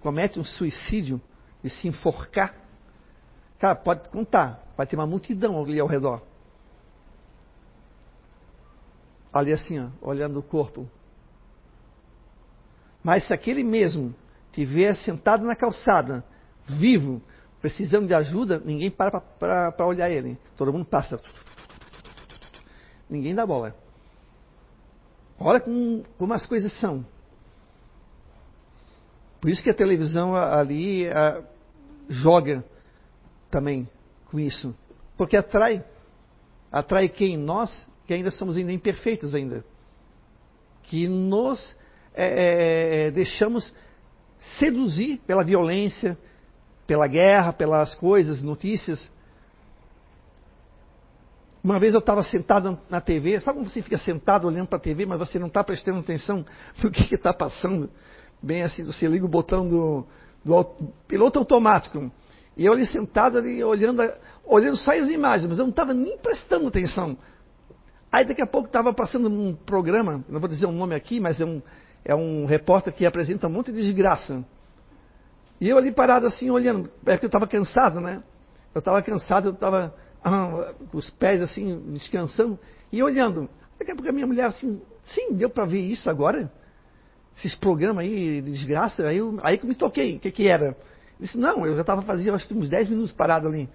comete 0.00 0.40
um 0.40 0.44
suicídio 0.44 1.20
e 1.62 1.70
se 1.70 1.86
enforcar, 1.86 2.54
cara, 3.58 3.76
pode 3.76 4.08
contar, 4.08 4.64
vai 4.76 4.86
ter 4.86 4.96
uma 4.96 5.06
multidão 5.06 5.62
ali 5.62 5.78
ao 5.78 5.86
redor. 5.86 6.22
Ali 9.32 9.52
assim, 9.52 9.78
ó, 9.78 9.88
olhando 10.00 10.38
o 10.38 10.42
corpo. 10.42 10.88
Mas 13.04 13.26
se 13.26 13.34
aquele 13.34 13.62
mesmo 13.62 14.14
estiver 14.46 14.96
sentado 14.96 15.44
na 15.44 15.54
calçada, 15.54 16.24
vivo, 16.66 17.20
precisando 17.60 18.06
de 18.06 18.14
ajuda, 18.14 18.58
ninguém 18.64 18.90
para 18.90 19.20
para 19.20 19.86
olhar 19.86 20.10
ele. 20.10 20.38
Todo 20.56 20.72
mundo 20.72 20.86
passa. 20.86 21.20
Ninguém 23.08 23.34
dá 23.34 23.44
bola. 23.44 23.76
Olha 25.38 25.60
como, 25.60 26.04
como 26.16 26.32
as 26.32 26.46
coisas 26.46 26.72
são. 26.80 27.04
Por 29.40 29.50
isso 29.50 29.62
que 29.62 29.68
a 29.68 29.74
televisão 29.74 30.34
ali 30.34 31.06
a, 31.08 31.42
joga 32.08 32.64
também 33.50 33.86
com 34.30 34.40
isso. 34.40 34.74
Porque 35.18 35.36
atrai. 35.36 35.84
Atrai 36.72 37.08
quem? 37.08 37.36
Nós, 37.36 37.86
que 38.06 38.14
ainda 38.14 38.30
somos 38.30 38.56
ainda 38.56 38.72
imperfeitos 38.72 39.34
ainda. 39.34 39.62
Que 40.84 41.06
nos 41.06 41.76
é, 42.14 42.26
é, 42.26 43.06
é, 43.06 43.10
deixamos 43.10 43.74
seduzir 44.58 45.18
pela 45.26 45.42
violência, 45.42 46.16
pela 46.86 47.06
guerra, 47.06 47.52
pelas 47.52 47.94
coisas, 47.94 48.42
notícias. 48.42 49.10
Uma 51.62 51.80
vez 51.80 51.94
eu 51.94 52.00
estava 52.00 52.22
sentado 52.22 52.78
na 52.90 53.00
TV, 53.00 53.40
sabe 53.40 53.58
como 53.58 53.70
você 53.70 53.82
fica 53.82 53.96
sentado 53.96 54.46
olhando 54.46 54.68
para 54.68 54.76
a 54.76 54.82
TV, 54.82 55.06
mas 55.06 55.18
você 55.18 55.38
não 55.38 55.46
está 55.48 55.64
prestando 55.64 56.00
atenção 56.00 56.44
no 56.82 56.90
que 56.90 57.14
está 57.14 57.32
passando? 57.32 57.90
bem 58.44 58.62
assim, 58.62 58.84
você 58.84 59.06
liga 59.06 59.24
o 59.24 59.28
botão 59.28 59.68
do, 59.68 60.06
do 60.44 60.64
piloto 61.08 61.38
automático. 61.38 62.12
E 62.56 62.66
eu 62.66 62.72
ali 62.72 62.86
sentado 62.86 63.38
ali 63.38 63.64
olhando, 63.64 64.02
olhando 64.44 64.76
só 64.76 64.92
as 64.92 65.08
imagens, 65.08 65.48
mas 65.48 65.58
eu 65.58 65.64
não 65.64 65.70
estava 65.70 65.92
nem 65.92 66.16
prestando 66.18 66.68
atenção. 66.68 67.16
Aí 68.12 68.24
daqui 68.24 68.42
a 68.42 68.46
pouco 68.46 68.68
estava 68.68 68.92
passando 68.92 69.28
um 69.28 69.56
programa, 69.56 70.24
não 70.28 70.38
vou 70.38 70.48
dizer 70.48 70.66
o 70.66 70.68
um 70.68 70.72
nome 70.72 70.94
aqui, 70.94 71.18
mas 71.18 71.40
é 71.40 71.44
um, 71.44 71.60
é 72.04 72.14
um 72.14 72.44
repórter 72.44 72.92
que 72.92 73.06
apresenta 73.06 73.46
um 73.46 73.50
monte 73.50 73.72
de 73.72 73.82
desgraça. 73.82 74.44
E 75.60 75.68
eu 75.68 75.78
ali 75.78 75.92
parado 75.92 76.26
assim, 76.26 76.50
olhando, 76.50 76.90
é 77.06 77.12
porque 77.12 77.26
eu 77.26 77.28
estava 77.28 77.46
cansado, 77.46 78.00
né? 78.00 78.22
Eu 78.74 78.80
estava 78.80 79.00
cansado, 79.02 79.48
eu 79.48 79.52
estava 79.52 79.94
ah, 80.22 80.74
com 80.90 80.98
os 80.98 81.08
pés 81.10 81.40
assim, 81.40 81.92
descansando, 81.92 82.58
e 82.92 83.02
olhando. 83.02 83.48
Daqui 83.78 83.92
a 83.92 83.94
pouco 83.94 84.08
a 84.08 84.12
minha 84.12 84.26
mulher 84.26 84.46
assim, 84.46 84.80
sim, 85.04 85.34
deu 85.34 85.48
para 85.48 85.64
ver 85.64 85.80
isso 85.80 86.10
agora? 86.10 86.50
esses 87.36 87.54
programas 87.54 88.04
aí 88.04 88.40
de 88.40 88.50
desgraça, 88.50 89.06
aí, 89.06 89.18
eu, 89.18 89.38
aí 89.42 89.58
que 89.58 89.64
eu 89.64 89.68
me 89.68 89.74
toquei, 89.74 90.16
o 90.16 90.20
que, 90.20 90.30
que 90.30 90.48
era? 90.48 90.66
Ele 90.66 90.76
disse, 91.20 91.38
não, 91.38 91.66
eu 91.66 91.74
já 91.74 91.80
estava 91.80 92.02
fazendo 92.02 92.34
acho 92.34 92.46
que 92.46 92.54
uns 92.54 92.68
10 92.68 92.88
minutos 92.88 93.12
parado 93.12 93.48
ali. 93.48 93.68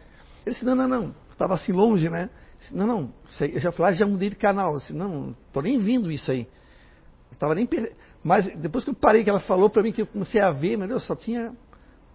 Ele 0.46 0.54
disse, 0.54 0.66
não, 0.66 0.76
não, 0.76 0.88
não, 0.88 1.16
estava 1.30 1.56
assim 1.56 1.72
longe, 1.72 2.10
né? 2.10 2.30
Disse, 2.60 2.76
não, 2.76 2.88
não, 2.88 3.14
eu 3.42 3.60
já 3.60 3.72
falei, 3.72 3.94
ah, 3.94 3.96
já 3.96 4.06
mudei 4.06 4.30
de 4.30 4.36
canal. 4.36 4.74
Eu 4.74 4.80
disse, 4.80 4.94
não, 4.94 5.36
estou 5.48 5.62
nem 5.62 5.78
vindo 5.80 6.12
isso 6.12 6.32
aí. 6.32 6.42
Eu 6.42 7.34
estava 7.34 7.56
nem 7.56 7.66
per... 7.66 7.94
Mas 8.24 8.48
depois 8.58 8.84
que 8.84 8.90
eu 8.90 8.94
parei, 8.96 9.24
que 9.24 9.30
ela 9.30 9.40
falou 9.40 9.70
para 9.70 9.82
mim, 9.82 9.92
que 9.92 10.02
eu 10.02 10.08
comecei 10.08 10.42
a 10.42 10.52
ver, 10.52 10.78
meu 10.78 10.88
Deus, 10.88 11.06
só 11.06 11.16
tinha 11.16 11.54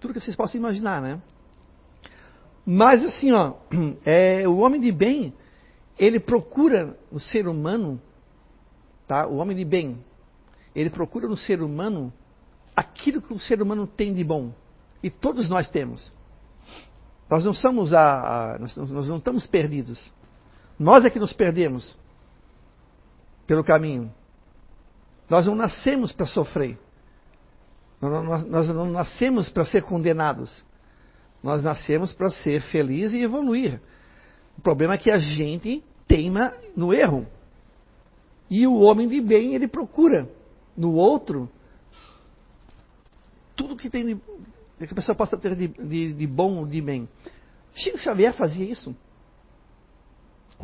tudo 0.00 0.12
que 0.12 0.20
vocês 0.20 0.36
possam 0.36 0.58
imaginar, 0.58 1.00
né? 1.00 1.20
Mas 2.66 3.04
assim, 3.04 3.32
ó, 3.32 3.54
é, 4.04 4.46
o 4.46 4.58
homem 4.58 4.80
de 4.80 4.92
bem, 4.92 5.32
ele 5.98 6.20
procura 6.20 6.96
o 7.10 7.18
ser 7.18 7.48
humano, 7.48 8.00
tá? 9.06 9.26
O 9.26 9.36
homem 9.36 9.56
de 9.56 9.64
bem, 9.64 9.98
ele 10.74 10.90
procura 10.90 11.28
no 11.28 11.36
ser 11.36 11.62
humano 11.62 12.12
aquilo 12.76 13.22
que 13.22 13.32
o 13.32 13.38
ser 13.38 13.62
humano 13.62 13.86
tem 13.86 14.12
de 14.12 14.24
bom. 14.24 14.52
E 15.02 15.10
todos 15.10 15.48
nós 15.48 15.68
temos. 15.68 16.12
Nós 17.30 17.44
não 17.44 17.54
somos 17.54 17.92
a, 17.92 18.54
a 18.54 18.58
nós, 18.58 18.76
nós, 18.76 19.08
não 19.08 19.16
estamos 19.16 19.46
perdidos. 19.46 20.10
Nós 20.78 21.04
é 21.04 21.10
que 21.10 21.18
nos 21.18 21.32
perdemos 21.32 21.96
pelo 23.46 23.62
caminho. 23.62 24.12
Nós 25.28 25.46
não 25.46 25.54
nascemos 25.54 26.12
para 26.12 26.26
sofrer. 26.26 26.78
Nós, 28.00 28.68
não 28.68 28.86
nascemos 28.86 29.48
para 29.48 29.64
ser 29.64 29.82
condenados. 29.82 30.62
Nós 31.42 31.62
nascemos 31.62 32.12
para 32.12 32.30
ser 32.30 32.60
felizes 32.62 33.14
e 33.14 33.22
evoluir. 33.22 33.80
O 34.58 34.60
problema 34.60 34.94
é 34.94 34.98
que 34.98 35.10
a 35.10 35.18
gente 35.18 35.82
teima 36.06 36.52
no 36.76 36.92
erro. 36.92 37.26
E 38.50 38.66
o 38.66 38.80
homem 38.80 39.08
de 39.08 39.20
bem, 39.20 39.54
ele 39.54 39.66
procura 39.66 40.28
no 40.76 40.94
outro 40.94 41.48
tudo 43.56 43.76
que 43.76 43.88
tem 43.88 44.04
de, 44.04 44.16
que 44.86 44.92
a 44.92 44.94
pessoa 44.94 45.14
possa 45.14 45.36
ter 45.36 45.54
de, 45.54 45.68
de, 45.68 46.12
de 46.12 46.26
bom, 46.26 46.66
de 46.66 46.80
bem. 46.80 47.08
Chico 47.74 47.98
Xavier 47.98 48.32
fazia 48.34 48.64
isso. 48.64 48.94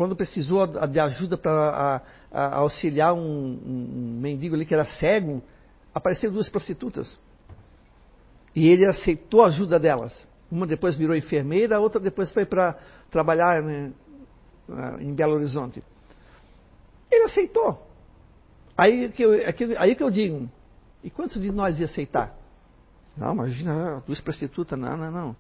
Quando 0.00 0.16
precisou 0.16 0.66
de 0.66 0.98
ajuda 0.98 1.36
para 1.36 2.00
auxiliar 2.32 3.12
um, 3.12 3.20
um, 3.20 4.18
mendigo 4.18 4.54
ali 4.54 4.64
que 4.64 4.72
era 4.72 4.86
cego, 4.86 5.42
apareceram 5.94 6.32
duas 6.32 6.48
prostitutas. 6.48 7.20
E 8.56 8.70
ele 8.70 8.86
aceitou 8.86 9.44
a 9.44 9.48
ajuda 9.48 9.78
delas. 9.78 10.18
Uma 10.50 10.66
depois 10.66 10.96
virou 10.96 11.14
enfermeira, 11.14 11.76
a 11.76 11.80
outra 11.80 12.00
depois 12.00 12.32
foi 12.32 12.46
para 12.46 12.78
trabalhar 13.10 13.62
né, 13.62 13.92
em 15.00 15.12
Belo 15.12 15.34
Horizonte. 15.34 15.84
Ele 17.10 17.24
aceitou. 17.24 17.86
Aí 18.78 19.10
que, 19.10 19.22
eu, 19.22 19.32
aí 19.76 19.94
que 19.94 20.02
eu 20.02 20.10
digo, 20.10 20.48
e 21.04 21.10
quantos 21.10 21.42
de 21.42 21.52
nós 21.52 21.78
ia 21.78 21.84
aceitar? 21.84 22.34
Não, 23.14 23.34
imagina, 23.34 24.02
duas 24.06 24.18
prostitutas, 24.18 24.78
não, 24.78 24.96
não, 24.96 25.10
não. 25.10 25.36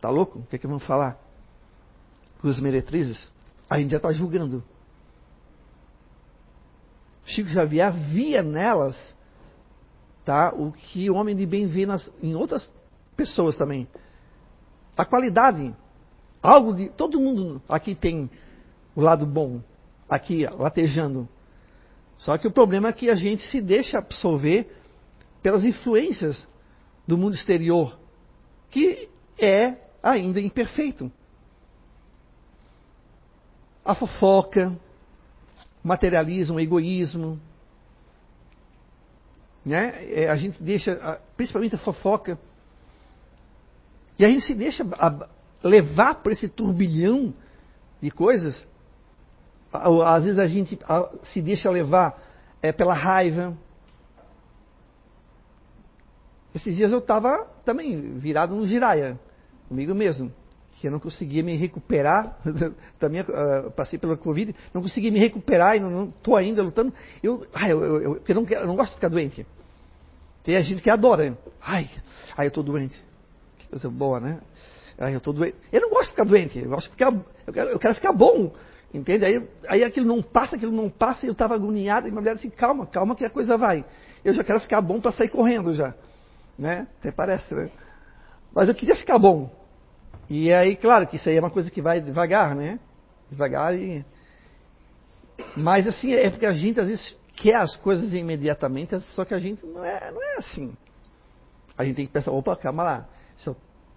Tá 0.00 0.10
louco? 0.10 0.40
O 0.40 0.46
que 0.46 0.56
é 0.56 0.58
que 0.58 0.66
vão 0.66 0.80
falar? 0.80 1.16
Duas 2.42 2.58
meretrizes? 2.58 3.35
A 3.68 3.78
gente 3.78 3.90
já 3.90 3.96
está 3.96 4.12
julgando. 4.12 4.62
Chico 7.24 7.48
Xavier 7.50 7.92
via 7.92 8.42
nelas 8.42 9.14
tá, 10.24 10.52
o 10.52 10.72
que 10.72 11.08
o 11.08 11.14
homem 11.14 11.34
de 11.34 11.46
bem 11.46 11.66
vê 11.66 11.86
nas, 11.86 12.12
em 12.22 12.34
outras 12.34 12.70
pessoas 13.16 13.56
também. 13.56 13.88
A 14.96 15.04
qualidade. 15.04 15.74
Algo 16.42 16.74
de. 16.74 16.88
Todo 16.90 17.20
mundo 17.20 17.62
aqui 17.68 17.94
tem 17.94 18.30
o 18.94 19.00
lado 19.00 19.26
bom, 19.26 19.60
aqui 20.08 20.44
latejando. 20.46 21.28
Só 22.18 22.38
que 22.38 22.46
o 22.46 22.52
problema 22.52 22.88
é 22.88 22.92
que 22.92 23.10
a 23.10 23.14
gente 23.14 23.42
se 23.48 23.60
deixa 23.60 23.98
absorver 23.98 24.70
pelas 25.42 25.64
influências 25.64 26.46
do 27.06 27.18
mundo 27.18 27.34
exterior, 27.34 27.98
que 28.70 29.08
é 29.38 29.76
ainda 30.02 30.40
imperfeito. 30.40 31.10
A 33.86 33.94
fofoca, 33.94 34.76
materialismo, 35.82 36.60
egoísmo. 36.60 37.40
Né? 39.64 40.12
É, 40.12 40.28
a 40.28 40.36
gente 40.36 40.62
deixa, 40.62 41.20
principalmente 41.36 41.74
a 41.74 41.78
fofoca, 41.78 42.38
e 44.18 44.24
a 44.24 44.28
gente 44.28 44.44
se 44.44 44.54
deixa 44.54 44.84
levar 45.62 46.16
por 46.16 46.32
esse 46.32 46.48
turbilhão 46.48 47.32
de 48.02 48.10
coisas 48.10 48.66
às 49.72 50.24
vezes 50.24 50.38
a 50.38 50.46
gente 50.46 50.78
se 51.24 51.42
deixa 51.42 51.70
levar 51.70 52.18
é, 52.62 52.72
pela 52.72 52.94
raiva. 52.94 53.56
Esses 56.54 56.74
dias 56.76 56.92
eu 56.92 56.98
estava 56.98 57.46
também 57.64 58.18
virado 58.18 58.56
no 58.56 58.66
giraia, 58.66 59.18
comigo 59.68 59.94
mesmo, 59.94 60.32
que 60.76 60.86
eu 60.86 60.90
não 60.90 61.00
conseguia 61.00 61.42
me 61.42 61.56
recuperar, 61.56 62.38
também 63.00 63.22
uh, 63.22 63.70
passei 63.74 63.98
pela 63.98 64.16
Covid, 64.16 64.54
não 64.74 64.82
conseguia 64.82 65.10
me 65.10 65.18
recuperar 65.18 65.76
e 65.76 65.80
não 65.80 66.08
estou 66.08 66.36
ainda 66.36 66.62
lutando. 66.62 66.92
Eu, 67.22 67.46
ai, 67.54 67.72
eu, 67.72 67.82
eu, 67.82 68.02
eu, 68.02 68.22
eu, 68.26 68.34
não, 68.34 68.46
eu 68.46 68.66
não 68.66 68.76
gosto 68.76 68.90
de 68.90 68.96
ficar 68.96 69.08
doente. 69.08 69.46
Tem 70.44 70.62
gente 70.62 70.82
que 70.82 70.90
adora. 70.90 71.36
Ai, 71.62 71.90
ai 72.36 72.46
eu 72.46 72.48
estou 72.48 72.62
doente. 72.62 73.02
Que 73.58 73.68
coisa 73.68 73.88
boa, 73.88 74.20
né? 74.20 74.40
Ai, 74.98 75.14
eu 75.14 75.18
estou 75.18 75.32
doente. 75.32 75.56
Eu 75.72 75.80
não 75.80 75.90
gosto 75.90 76.04
de 76.04 76.10
ficar 76.10 76.24
doente, 76.24 76.58
eu, 76.58 76.68
gosto 76.68 76.86
de 76.86 76.92
ficar, 76.92 77.12
eu, 77.46 77.52
quero, 77.52 77.70
eu 77.70 77.78
quero 77.78 77.94
ficar 77.94 78.12
bom. 78.12 78.52
Entende? 78.92 79.24
Aí, 79.24 79.48
aí 79.68 79.84
aquilo 79.84 80.06
não 80.06 80.22
passa, 80.22 80.56
aquilo 80.56 80.72
não 80.72 80.88
passa, 80.88 81.26
e 81.26 81.28
eu 81.28 81.32
estava 81.32 81.54
agoniado, 81.54 82.06
e 82.06 82.10
minha 82.10 82.20
mulher 82.20 82.34
disse, 82.34 82.50
calma, 82.50 82.86
calma 82.86 83.16
que 83.16 83.24
a 83.24 83.30
coisa 83.30 83.56
vai. 83.56 83.84
Eu 84.24 84.32
já 84.34 84.44
quero 84.44 84.60
ficar 84.60 84.80
bom 84.80 85.00
para 85.00 85.10
sair 85.10 85.28
correndo 85.28 85.74
já. 85.74 85.94
Né? 86.58 86.86
Até 87.00 87.12
parece, 87.12 87.54
né? 87.54 87.70
Mas 88.54 88.68
eu 88.68 88.74
queria 88.74 88.94
ficar 88.94 89.18
bom. 89.18 89.50
E 90.28 90.52
aí, 90.52 90.76
claro 90.76 91.06
que 91.06 91.16
isso 91.16 91.28
aí 91.28 91.36
é 91.36 91.40
uma 91.40 91.50
coisa 91.50 91.70
que 91.70 91.80
vai 91.80 92.00
devagar, 92.00 92.54
né? 92.54 92.78
Devagar 93.30 93.74
e. 93.74 94.04
Mas 95.56 95.86
assim, 95.86 96.12
é 96.12 96.30
porque 96.30 96.46
a 96.46 96.52
gente 96.52 96.80
às 96.80 96.88
vezes 96.88 97.16
quer 97.36 97.56
as 97.56 97.76
coisas 97.76 98.12
imediatamente, 98.14 98.98
só 99.14 99.24
que 99.24 99.34
a 99.34 99.38
gente 99.38 99.64
não 99.64 99.84
é, 99.84 100.10
não 100.10 100.22
é 100.22 100.36
assim. 100.38 100.74
A 101.76 101.84
gente 101.84 101.96
tem 101.96 102.06
que 102.06 102.12
pensar, 102.12 102.32
opa, 102.32 102.56
calma 102.56 102.82
lá. 102.82 103.08
Se 103.36 103.48
eu 103.48 103.56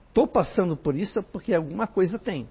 estou 0.09 0.27
passando 0.27 0.75
por 0.75 0.95
isso 0.95 1.19
é 1.19 1.21
porque 1.21 1.53
alguma 1.53 1.87
coisa 1.87 2.19
tem. 2.19 2.47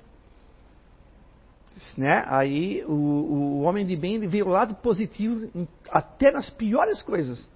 Né? 1.97 2.25
Aí 2.27 2.85
o, 2.87 2.93
o 2.93 3.61
homem 3.63 3.87
de 3.87 3.95
bem 3.95 4.27
vê 4.27 4.43
o 4.43 4.49
lado 4.49 4.75
positivo 4.77 5.69
até 5.91 6.33
nas 6.33 6.51
piores 6.51 7.03
coisas. 7.03 7.49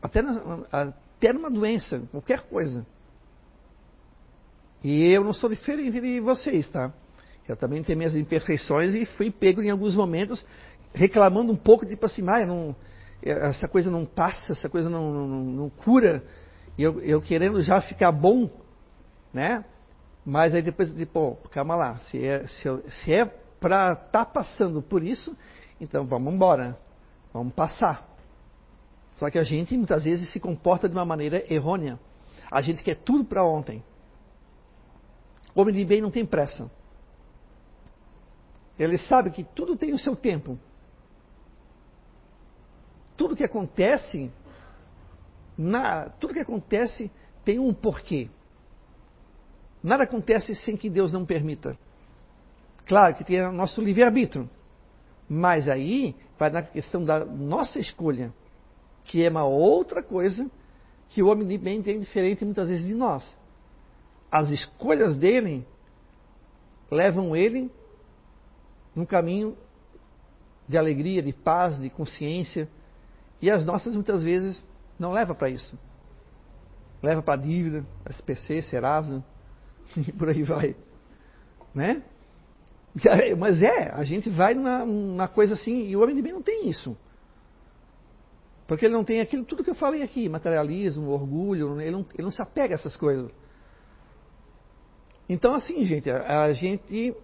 Até, 0.00 0.22
na, 0.22 0.94
até 1.16 1.32
numa 1.32 1.50
doença, 1.50 2.02
qualquer 2.10 2.42
coisa. 2.42 2.86
E 4.82 5.04
eu 5.12 5.24
não 5.24 5.32
sou 5.32 5.48
diferente 5.48 6.00
de 6.00 6.20
vocês, 6.20 6.68
tá? 6.68 6.92
Eu 7.48 7.56
também 7.56 7.82
tenho 7.82 7.98
minhas 7.98 8.16
imperfeições 8.16 8.94
e 8.94 9.04
fui 9.04 9.30
pego 9.30 9.62
em 9.62 9.70
alguns 9.70 9.94
momentos 9.94 10.44
reclamando 10.92 11.52
um 11.52 11.56
pouco, 11.56 11.86
tipo 11.86 12.06
assim, 12.06 12.22
ah, 12.28 12.44
não, 12.44 12.74
essa 13.22 13.68
coisa 13.68 13.90
não 13.90 14.04
passa, 14.04 14.52
essa 14.52 14.68
coisa 14.68 14.88
não, 14.88 15.12
não, 15.12 15.44
não 15.44 15.70
cura. 15.70 16.24
E 16.76 16.82
eu, 16.82 17.00
eu, 17.00 17.20
querendo 17.20 17.60
já 17.62 17.80
ficar 17.80 18.12
bom, 18.12 18.50
né? 19.32 19.64
Mas 20.24 20.54
aí 20.54 20.62
depois, 20.62 20.92
tipo, 20.94 21.36
calma 21.50 21.76
lá, 21.76 21.98
se 21.98 22.24
é, 22.24 22.46
se, 22.46 22.68
se 23.02 23.12
é 23.12 23.24
para 23.24 23.92
estar 23.92 24.06
tá 24.06 24.24
passando 24.24 24.82
por 24.82 25.02
isso, 25.02 25.36
então 25.80 26.04
vamos 26.04 26.32
embora, 26.34 26.76
vamos 27.32 27.54
passar. 27.54 28.15
Só 29.16 29.30
que 29.30 29.38
a 29.38 29.42
gente 29.42 29.76
muitas 29.76 30.04
vezes 30.04 30.30
se 30.30 30.38
comporta 30.38 30.88
de 30.88 30.94
uma 30.94 31.04
maneira 31.04 31.42
errônea. 31.52 31.98
A 32.50 32.60
gente 32.60 32.82
quer 32.82 32.96
tudo 32.96 33.24
para 33.24 33.44
ontem. 33.44 33.82
O 35.54 35.60
homem 35.60 35.74
de 35.74 35.84
bem 35.84 36.02
não 36.02 36.10
tem 36.10 36.24
pressa. 36.24 36.70
Ele 38.78 38.98
sabe 38.98 39.30
que 39.30 39.42
tudo 39.42 39.74
tem 39.74 39.94
o 39.94 39.98
seu 39.98 40.14
tempo. 40.14 40.58
Tudo 43.16 43.34
que 43.34 43.42
acontece, 43.42 44.30
na, 45.56 46.10
tudo 46.10 46.34
que 46.34 46.40
acontece 46.40 47.10
tem 47.42 47.58
um 47.58 47.72
porquê. 47.72 48.28
Nada 49.82 50.04
acontece 50.04 50.54
sem 50.56 50.76
que 50.76 50.90
Deus 50.90 51.10
não 51.12 51.24
permita. 51.24 51.78
Claro 52.84 53.14
que 53.14 53.24
tem 53.24 53.40
o 53.40 53.52
nosso 53.52 53.80
livre-arbítrio. 53.80 54.50
Mas 55.26 55.68
aí 55.68 56.14
vai 56.38 56.50
na 56.50 56.62
questão 56.62 57.02
da 57.02 57.24
nossa 57.24 57.80
escolha 57.80 58.32
que 59.06 59.24
é 59.24 59.30
uma 59.30 59.44
outra 59.44 60.02
coisa 60.02 60.50
que 61.08 61.22
o 61.22 61.28
homem 61.28 61.46
de 61.46 61.56
bem 61.56 61.82
tem 61.82 61.98
diferente 61.98 62.44
muitas 62.44 62.68
vezes 62.68 62.84
de 62.84 62.94
nós. 62.94 63.36
As 64.30 64.50
escolhas 64.50 65.16
dele 65.16 65.66
levam 66.90 67.34
ele 67.34 67.70
num 68.94 69.06
caminho 69.06 69.56
de 70.68 70.76
alegria, 70.76 71.22
de 71.22 71.32
paz, 71.32 71.78
de 71.78 71.88
consciência, 71.88 72.68
e 73.40 73.50
as 73.50 73.64
nossas 73.64 73.94
muitas 73.94 74.24
vezes 74.24 74.64
não 74.98 75.12
leva 75.12 75.34
para 75.34 75.48
isso. 75.48 75.78
Leva 77.02 77.22
para 77.22 77.40
dívida, 77.40 77.86
SPC, 78.10 78.62
Serasa, 78.62 79.24
e 79.96 80.10
por 80.12 80.28
aí 80.28 80.42
vai. 80.42 80.74
Né? 81.74 82.02
Mas 83.38 83.62
é, 83.62 83.92
a 83.92 84.02
gente 84.02 84.28
vai 84.28 84.54
na, 84.54 84.84
na 84.84 85.28
coisa 85.28 85.54
assim, 85.54 85.86
e 85.86 85.96
o 85.96 86.02
homem 86.02 86.16
de 86.16 86.22
bem 86.22 86.32
não 86.32 86.42
tem 86.42 86.68
isso. 86.68 86.96
Porque 88.66 88.84
ele 88.84 88.94
não 88.94 89.04
tem 89.04 89.20
aquilo, 89.20 89.44
tudo 89.44 89.62
que 89.62 89.70
eu 89.70 89.74
falei 89.74 90.02
aqui, 90.02 90.28
materialismo, 90.28 91.10
orgulho, 91.10 91.80
ele 91.80 91.90
não, 91.90 92.06
ele 92.14 92.22
não 92.22 92.30
se 92.30 92.42
apega 92.42 92.74
a 92.74 92.76
essas 92.76 92.96
coisas. 92.96 93.30
Então, 95.28 95.54
assim, 95.54 95.84
gente, 95.84 96.10
a, 96.10 96.42
a 96.42 96.52
gente 96.52 97.14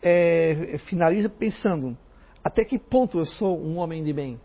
é, 0.00 0.78
finaliza 0.88 1.28
pensando: 1.28 1.96
até 2.42 2.64
que 2.64 2.78
ponto 2.78 3.18
eu 3.18 3.26
sou 3.26 3.62
um 3.62 3.78
homem 3.78 4.02
de 4.02 4.12
bem? 4.12 4.40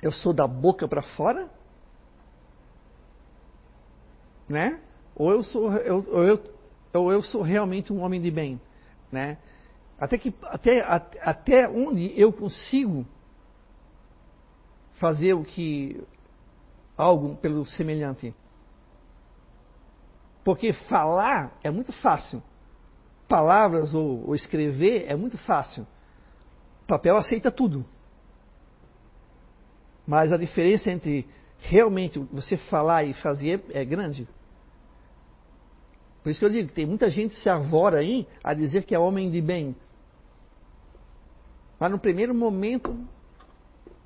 Eu 0.00 0.12
sou 0.12 0.32
da 0.32 0.46
boca 0.46 0.86
para 0.86 1.02
fora? 1.02 1.50
Né? 4.48 4.80
Ou 5.16 5.32
eu 5.32 5.42
sou, 5.42 5.72
eu, 5.72 6.04
ou 6.10 6.22
eu, 6.22 6.42
ou 6.94 7.12
eu 7.12 7.22
sou 7.22 7.42
realmente 7.42 7.92
um 7.92 8.00
homem 8.00 8.20
de 8.20 8.30
bem? 8.30 8.60
Né? 9.10 9.36
Até, 9.98 10.16
que, 10.16 10.32
até, 10.44 10.80
até 10.80 11.68
onde 11.68 12.12
eu 12.18 12.32
consigo 12.32 13.04
fazer 14.98 15.34
o 15.34 15.44
que 15.44 16.00
algo 16.96 17.36
pelo 17.36 17.64
semelhante. 17.66 18.34
Porque 20.44 20.72
falar 20.72 21.56
é 21.62 21.70
muito 21.70 21.92
fácil. 21.92 22.42
Palavras 23.28 23.94
ou, 23.94 24.26
ou 24.26 24.34
escrever 24.34 25.04
é 25.06 25.14
muito 25.14 25.36
fácil. 25.38 25.86
O 26.82 26.86
papel 26.86 27.16
aceita 27.16 27.50
tudo. 27.50 27.84
Mas 30.06 30.32
a 30.32 30.36
diferença 30.36 30.90
entre 30.90 31.28
realmente 31.58 32.18
você 32.32 32.56
falar 32.56 33.04
e 33.04 33.12
fazer 33.14 33.62
é 33.70 33.84
grande. 33.84 34.26
Por 36.22 36.30
isso 36.30 36.40
que 36.40 36.46
eu 36.46 36.50
digo 36.50 36.68
que 36.68 36.74
tem 36.74 36.86
muita 36.86 37.10
gente 37.10 37.34
se 37.34 37.48
arvora 37.48 37.98
aí 37.98 38.26
a 38.42 38.54
dizer 38.54 38.84
que 38.84 38.94
é 38.94 38.98
homem 38.98 39.30
de 39.30 39.40
bem. 39.40 39.76
Mas 41.78 41.90
no 41.90 41.98
primeiro 41.98 42.34
momento 42.34 42.98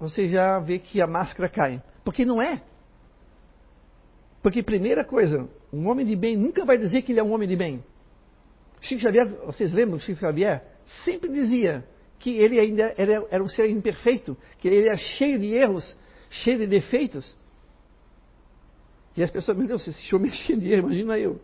você 0.03 0.27
já 0.27 0.59
vê 0.59 0.81
que 0.81 1.01
a 1.01 1.07
máscara 1.07 1.49
cai. 1.49 1.81
Porque 2.05 2.25
não 2.25 2.43
é. 2.43 2.61
Porque, 4.43 4.61
primeira 4.61 5.05
coisa, 5.05 5.49
um 5.73 5.89
homem 5.89 6.05
de 6.05 6.17
bem 6.17 6.37
nunca 6.37 6.65
vai 6.65 6.77
dizer 6.77 7.03
que 7.03 7.13
ele 7.13 7.21
é 7.21 7.23
um 7.23 7.33
homem 7.33 7.49
de 7.49 7.55
bem. 7.55 7.85
Chico 8.81 9.01
Xavier, 9.01 9.29
vocês 9.47 9.73
lembram 9.73 9.99
do 9.99 10.03
Chico 10.03 10.19
Xavier? 10.19 10.61
Sempre 11.05 11.31
dizia 11.31 11.85
que 12.19 12.37
ele 12.37 12.59
ainda 12.59 12.93
era, 12.97 13.25
era 13.31 13.45
um 13.45 13.47
ser 13.47 13.71
imperfeito, 13.71 14.37
que 14.59 14.67
ele 14.67 14.89
era 14.89 14.97
cheio 14.97 15.39
de 15.39 15.55
erros, 15.55 15.97
cheio 16.29 16.59
de 16.59 16.67
defeitos. 16.67 17.37
E 19.17 19.23
as 19.23 19.31
pessoas, 19.31 19.57
meu 19.57 19.69
Deus, 19.69 19.87
esse 19.87 20.13
homem 20.17 20.33
é 20.33 20.35
cheio 20.35 20.59
de 20.59 20.73
erros, 20.73 20.97
imagina 20.97 21.17
eu. 21.17 21.41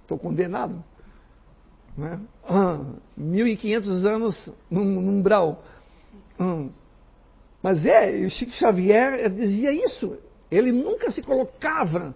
Estou 0.00 0.18
condenado. 0.18 0.82
Né? 1.94 2.18
Ah, 2.42 2.80
1.500 3.20 4.06
anos 4.06 4.52
num, 4.70 4.84
num 4.84 5.18
umbral. 5.18 5.62
Hum, 6.40 6.70
mas 7.62 7.84
é, 7.84 8.10
o 8.24 8.30
Chico 8.30 8.52
Xavier 8.52 9.28
dizia 9.30 9.72
isso. 9.72 10.16
Ele 10.50 10.72
nunca 10.72 11.10
se 11.10 11.22
colocava 11.22 12.14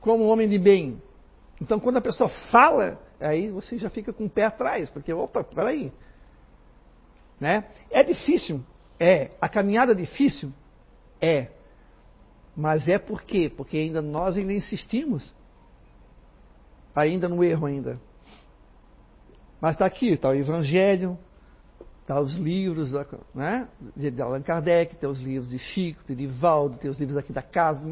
como 0.00 0.24
homem 0.24 0.48
de 0.48 0.58
bem. 0.58 1.02
Então, 1.60 1.80
quando 1.80 1.96
a 1.96 2.00
pessoa 2.00 2.28
fala, 2.50 3.00
aí 3.20 3.50
você 3.50 3.78
já 3.78 3.90
fica 3.90 4.12
com 4.12 4.26
o 4.26 4.30
pé 4.30 4.44
atrás, 4.44 4.88
porque, 4.90 5.12
opa, 5.12 5.42
peraí. 5.42 5.92
Né? 7.40 7.64
É 7.90 8.02
difícil? 8.02 8.62
É. 8.98 9.30
A 9.40 9.48
caminhada 9.48 9.92
é 9.92 9.94
difícil? 9.94 10.52
É. 11.20 11.48
Mas 12.56 12.88
é 12.88 12.98
por 12.98 13.22
quê? 13.22 13.52
Porque 13.54 13.76
ainda 13.76 14.00
nós 14.00 14.38
ainda 14.38 14.52
insistimos. 14.52 15.34
Ainda 16.94 17.28
no 17.28 17.44
erro 17.44 17.66
ainda. 17.66 18.00
Mas 19.60 19.72
está 19.72 19.84
aqui, 19.84 20.12
está 20.12 20.30
o 20.30 20.34
Evangelho, 20.34 21.18
Tá 22.06 22.20
os 22.20 22.34
livros 22.34 22.92
né, 23.34 23.66
de 23.96 24.22
Allan 24.22 24.40
Kardec, 24.40 24.94
tem 24.94 25.10
os 25.10 25.20
livros 25.20 25.50
de 25.50 25.58
Chico, 25.58 26.00
de 26.06 26.14
Divaldo, 26.14 26.76
tem 26.76 26.88
os 26.88 26.98
livros 26.98 27.18
aqui 27.18 27.32
da 27.32 27.42
casa. 27.42 27.84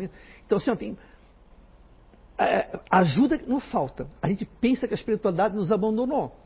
Então, 0.47 0.57
assim, 0.57 0.77
tem, 0.77 0.97
é, 2.39 2.79
ajuda 2.91 3.41
não 3.47 3.59
falta. 3.59 4.07
A 4.23 4.29
gente 4.29 4.45
pensa 4.45 4.87
que 4.87 4.95
a 4.95 4.97
espiritualidade 4.97 5.57
nos 5.57 5.73
abandonou. 5.73 6.37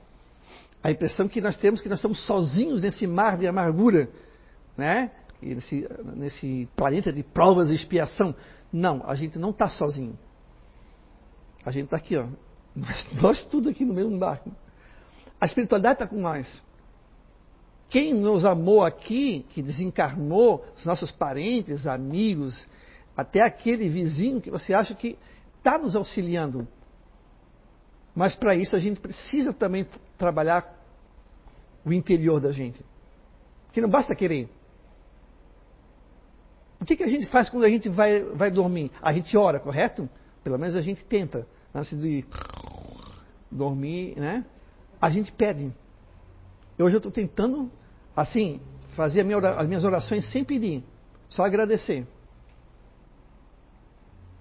A 0.83 0.91
impressão 0.91 1.29
que 1.29 1.43
nós 1.43 1.59
temos 1.59 1.83
que 1.83 1.89
nós 1.91 1.99
estamos 1.99 2.25
sozinhos 2.25 2.81
nesse 2.81 3.07
mar 3.07 3.37
de 3.37 3.47
amargura, 3.47 4.09
né? 4.77 5.11
Nesse, 5.43 5.87
nesse 6.17 6.69
planeta 6.75 7.13
de 7.13 7.23
provas 7.23 7.71
e 7.71 7.75
expiação. 7.75 8.35
Não, 8.73 9.03
a 9.07 9.15
gente 9.15 9.39
não 9.39 9.51
está 9.51 9.69
sozinho. 9.69 10.19
A 11.67 11.71
gente 11.71 11.85
está 11.85 11.99
aqui, 11.99 12.17
ó. 12.17 12.27
Nós, 12.79 13.07
nós 13.21 13.47
tudo 13.47 13.69
aqui 13.69 13.85
no 13.85 13.93
mesmo 13.93 14.17
barco. 14.19 14.53
A 15.41 15.47
espiritualidade 15.47 15.95
está 15.95 16.07
com 16.07 16.21
nós. 16.21 16.63
Quem 17.89 18.13
nos 18.13 18.45
amou 18.45 18.85
aqui, 18.85 19.47
que 19.51 19.63
desencarnou, 19.63 20.65
os 20.77 20.85
nossos 20.85 21.11
parentes, 21.11 21.87
amigos, 21.87 22.67
até 23.17 23.41
aquele 23.41 23.89
vizinho 23.89 24.41
que 24.41 24.51
você 24.51 24.75
acha 24.75 24.95
que 24.95 25.19
está 25.57 25.79
nos 25.79 25.97
auxiliando. 25.97 26.69
Mas 28.15 28.35
para 28.35 28.55
isso 28.55 28.77
a 28.77 28.79
gente 28.79 29.01
precisa 29.01 29.53
também 29.53 29.87
trabalhar 30.19 30.77
o 31.85 31.93
interior 31.93 32.41
da 32.41 32.53
gente. 32.53 32.85
Que 33.73 33.81
não 33.81 33.89
basta 33.89 34.15
querer. 34.15 34.51
O 36.81 36.85
que, 36.85 36.97
que 36.97 37.03
a 37.03 37.09
gente 37.09 37.27
faz 37.27 37.49
quando 37.49 37.65
a 37.65 37.69
gente 37.69 37.89
vai, 37.89 38.23
vai 38.23 38.51
dormir? 38.51 38.91
A 39.01 39.13
gente 39.13 39.37
ora, 39.37 39.59
correto? 39.59 40.09
Pelo 40.45 40.59
menos 40.59 40.77
a 40.77 40.81
gente 40.81 41.05
tenta, 41.05 41.47
antes 41.75 41.99
de 41.99 42.25
dormir, 43.51 44.15
né? 44.17 44.45
A 45.01 45.11
gente 45.11 45.33
pede. 45.33 45.73
Hoje 46.79 46.95
eu 46.95 46.99
estou 46.99 47.13
tentando, 47.13 47.71
assim, 48.17 48.61
fazer 48.95 49.25
minha 49.25 49.39
as 49.39 49.67
minhas 49.67 49.85
orações 49.85 50.31
sem 50.31 50.45
pedir, 50.45 50.85
só 51.29 51.45
agradecer. 51.45 52.07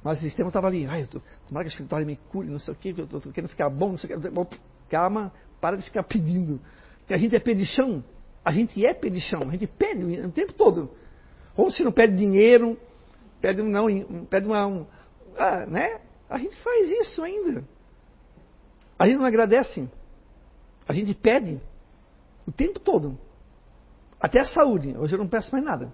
Mas 0.03 0.19
o 0.19 0.21
sistema 0.21 0.49
estava 0.49 0.67
ali, 0.67 0.85
ai, 0.85 1.01
eu 1.01 1.07
tô, 1.07 1.21
tomara 1.47 1.65
que 1.65 1.69
a 1.69 1.73
escritório 1.73 2.05
me 2.05 2.15
cure, 2.15 2.47
não 2.47 2.59
sei 2.59 2.73
o 2.73 2.77
que, 2.77 2.89
eu 2.89 3.03
estou 3.03 3.19
querendo 3.31 3.49
ficar 3.49 3.69
bom, 3.69 3.89
não 3.89 3.97
sei 3.97 4.15
o 4.15 4.45
que. 4.45 4.57
Calma, 4.89 5.33
para 5.59 5.75
de 5.75 5.83
ficar 5.83 6.03
pedindo. 6.03 6.61
Porque 6.99 7.13
a 7.13 7.17
gente 7.17 7.35
é 7.35 7.39
pedichão. 7.39 8.03
A 8.43 8.51
gente 8.51 8.85
é 8.85 8.93
pedichão. 8.93 9.41
A 9.47 9.51
gente 9.51 9.67
pede 9.67 10.03
o 10.03 10.31
tempo 10.31 10.53
todo. 10.53 10.91
Ou 11.55 11.69
se 11.69 11.83
não 11.83 11.91
pede 11.91 12.15
dinheiro, 12.15 12.77
pede, 13.41 13.61
não, 13.61 13.87
pede 14.29 14.47
uma. 14.47 14.65
Um, 14.65 14.85
ah, 15.37 15.65
né? 15.65 15.99
A 16.29 16.37
gente 16.37 16.55
faz 16.57 16.89
isso 16.89 17.21
ainda. 17.23 17.63
A 18.97 19.05
gente 19.05 19.17
não 19.17 19.25
agradece. 19.25 19.89
A 20.87 20.93
gente 20.93 21.13
pede 21.13 21.59
o 22.47 22.51
tempo 22.51 22.79
todo. 22.79 23.19
Até 24.19 24.39
a 24.39 24.45
saúde. 24.45 24.95
Hoje 24.97 25.13
eu 25.13 25.19
não 25.19 25.27
peço 25.27 25.51
mais 25.51 25.63
nada. 25.63 25.93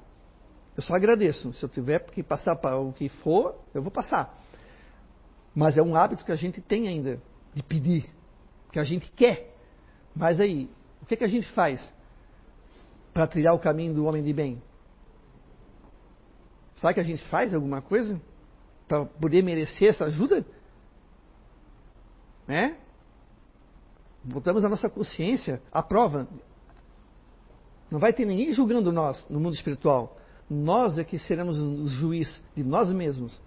Eu 0.78 0.84
só 0.84 0.96
agradeço. 0.96 1.52
Se 1.54 1.66
eu 1.66 1.70
tiver 1.70 2.00
que 2.06 2.22
passar 2.22 2.56
para 2.56 2.78
o 2.78 2.94
que 2.94 3.10
for, 3.10 3.56
eu 3.74 3.82
vou 3.82 3.92
passar. 3.92 4.38
Mas 5.54 5.78
é 5.78 5.82
um 5.82 5.96
hábito 5.96 6.24
que 6.24 6.32
a 6.32 6.36
gente 6.36 6.62
tem 6.62 6.88
ainda 6.88 7.22
de 7.54 7.62
pedir, 7.62 8.10
que 8.72 8.80
a 8.80 8.84
gente 8.84 9.12
quer. 9.12 9.54
Mas 10.16 10.40
aí, 10.40 10.70
o 11.02 11.06
que, 11.06 11.18
que 11.18 11.24
a 11.24 11.28
gente 11.28 11.52
faz 11.52 11.92
para 13.14 13.28
trilhar 13.28 13.54
o 13.54 13.60
caminho 13.60 13.94
do 13.94 14.06
homem 14.06 14.24
de 14.24 14.34
bem? 14.34 14.62
Será 16.76 16.94
que 16.94 17.00
a 17.00 17.04
gente 17.04 17.24
faz 17.30 17.54
alguma 17.54 17.82
coisa 17.82 18.20
para 18.88 19.06
poder 19.06 19.44
merecer 19.44 19.90
essa 19.90 20.06
ajuda? 20.06 20.46
Né? 22.48 22.78
Botamos 24.24 24.64
a 24.64 24.70
nossa 24.70 24.90
consciência 24.90 25.62
à 25.72 25.84
prova. 25.84 26.28
Não 27.92 28.00
vai 28.00 28.14
ter 28.14 28.26
ninguém 28.26 28.54
julgando 28.54 28.92
nós 28.92 29.26
no 29.30 29.40
mundo 29.40 29.54
espiritual. 29.54 30.18
Nós 30.50 30.98
é 30.98 31.04
que 31.04 31.20
seremos 31.20 31.60
o 31.60 31.88
juiz 31.88 32.42
de 32.56 32.64
nós 32.64 32.92
mesmos. 32.92 33.40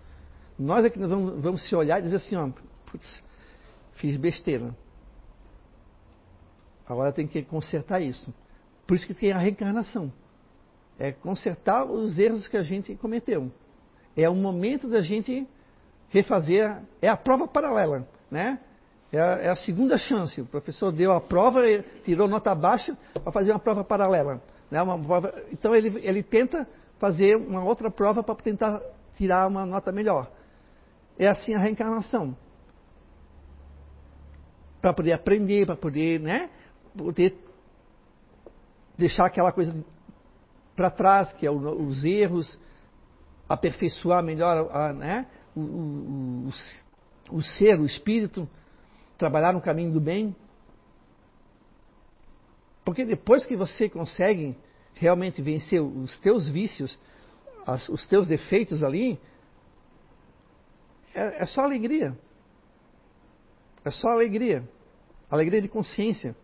Nós 0.58 0.84
é 0.84 0.90
que 0.90 0.98
vamos, 0.98 1.40
vamos 1.42 1.68
se 1.68 1.74
olhar 1.74 1.98
e 1.98 2.02
dizer 2.02 2.16
assim, 2.16 2.36
ó, 2.36 2.48
putz, 2.90 3.22
fiz 3.94 4.16
besteira. 4.16 4.74
Agora 6.86 7.12
tem 7.12 7.26
que 7.26 7.42
consertar 7.42 8.00
isso. 8.00 8.32
Por 8.86 8.94
isso 8.94 9.06
que 9.06 9.14
tem 9.14 9.32
a 9.32 9.38
reencarnação. 9.38 10.12
É 10.98 11.12
consertar 11.12 11.84
os 11.84 12.18
erros 12.18 12.46
que 12.48 12.56
a 12.56 12.62
gente 12.62 12.94
cometeu. 12.96 13.50
É 14.16 14.28
o 14.28 14.34
momento 14.34 14.88
da 14.88 15.00
gente 15.00 15.46
refazer, 16.08 16.80
é 17.02 17.08
a 17.08 17.16
prova 17.16 17.46
paralela, 17.46 18.08
né? 18.30 18.60
É 19.12 19.20
a, 19.20 19.24
é 19.38 19.48
a 19.48 19.56
segunda 19.56 19.96
chance. 19.96 20.40
O 20.40 20.46
professor 20.46 20.92
deu 20.92 21.12
a 21.12 21.20
prova, 21.20 21.60
tirou 22.04 22.28
nota 22.28 22.54
baixa 22.54 22.96
para 23.14 23.32
fazer 23.32 23.52
uma 23.52 23.58
prova 23.58 23.84
paralela. 23.84 24.40
Né? 24.70 24.82
Uma 24.82 24.98
prova, 24.98 25.34
então 25.52 25.74
ele, 25.74 26.00
ele 26.06 26.22
tenta 26.22 26.66
fazer 26.98 27.36
uma 27.36 27.64
outra 27.64 27.90
prova 27.90 28.22
para 28.22 28.34
tentar 28.36 28.80
tirar 29.16 29.46
uma 29.46 29.64
nota 29.64 29.92
melhor. 29.92 30.30
É 31.18 31.28
assim 31.28 31.54
a 31.54 31.58
reencarnação. 31.58 32.36
Para 34.80 34.92
poder 34.92 35.12
aprender, 35.12 35.66
para 35.66 35.76
poder, 35.76 36.20
né, 36.20 36.50
poder 36.96 37.36
deixar 38.96 39.26
aquela 39.26 39.52
coisa 39.52 39.74
para 40.74 40.90
trás, 40.90 41.32
que 41.32 41.46
é 41.46 41.50
o, 41.50 41.86
os 41.86 42.04
erros, 42.04 42.58
aperfeiçoar 43.48 44.22
melhor 44.22 44.70
a, 44.70 44.92
né, 44.92 45.26
o, 45.54 45.60
o, 45.60 46.48
o, 47.30 47.42
ser, 47.42 47.80
o 47.80 47.84
espírito, 47.84 48.48
trabalhar 49.18 49.52
no 49.52 49.60
caminho 49.60 49.92
do 49.92 50.00
bem. 50.00 50.34
Porque 52.84 53.04
depois 53.04 53.44
que 53.44 53.56
você 53.56 53.88
consegue 53.88 54.56
realmente 54.94 55.42
vencer 55.42 55.80
os 55.82 56.18
teus 56.20 56.48
vícios, 56.48 56.98
as, 57.66 57.88
os 57.88 58.06
teus 58.06 58.28
defeitos 58.28 58.84
ali, 58.84 59.18
é, 61.14 61.42
é 61.42 61.46
só 61.46 61.62
alegria. 61.62 62.16
É 63.84 63.90
só 63.90 64.08
alegria. 64.08 64.68
Alegria 65.30 65.60
de 65.60 65.68
consciência. 65.68 66.36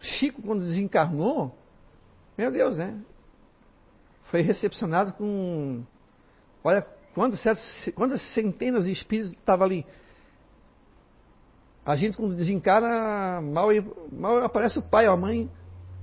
Chico, 0.00 0.42
quando 0.42 0.64
desencarnou, 0.64 1.56
meu 2.36 2.50
Deus, 2.50 2.76
né? 2.76 3.00
Foi 4.24 4.40
recepcionado 4.40 5.12
com. 5.12 5.84
Olha 6.64 6.82
quantas, 7.14 7.42
quantas 7.94 8.20
centenas 8.32 8.84
de 8.84 8.90
espíritos 8.90 9.32
estavam 9.32 9.66
ali. 9.66 9.86
A 11.84 11.96
gente, 11.96 12.16
quando 12.16 12.36
desencarna, 12.36 13.40
mal, 13.40 13.68
mal 14.12 14.44
aparece 14.44 14.78
o 14.78 14.82
pai 14.82 15.08
ou 15.08 15.14
a 15.14 15.16
mãe 15.16 15.50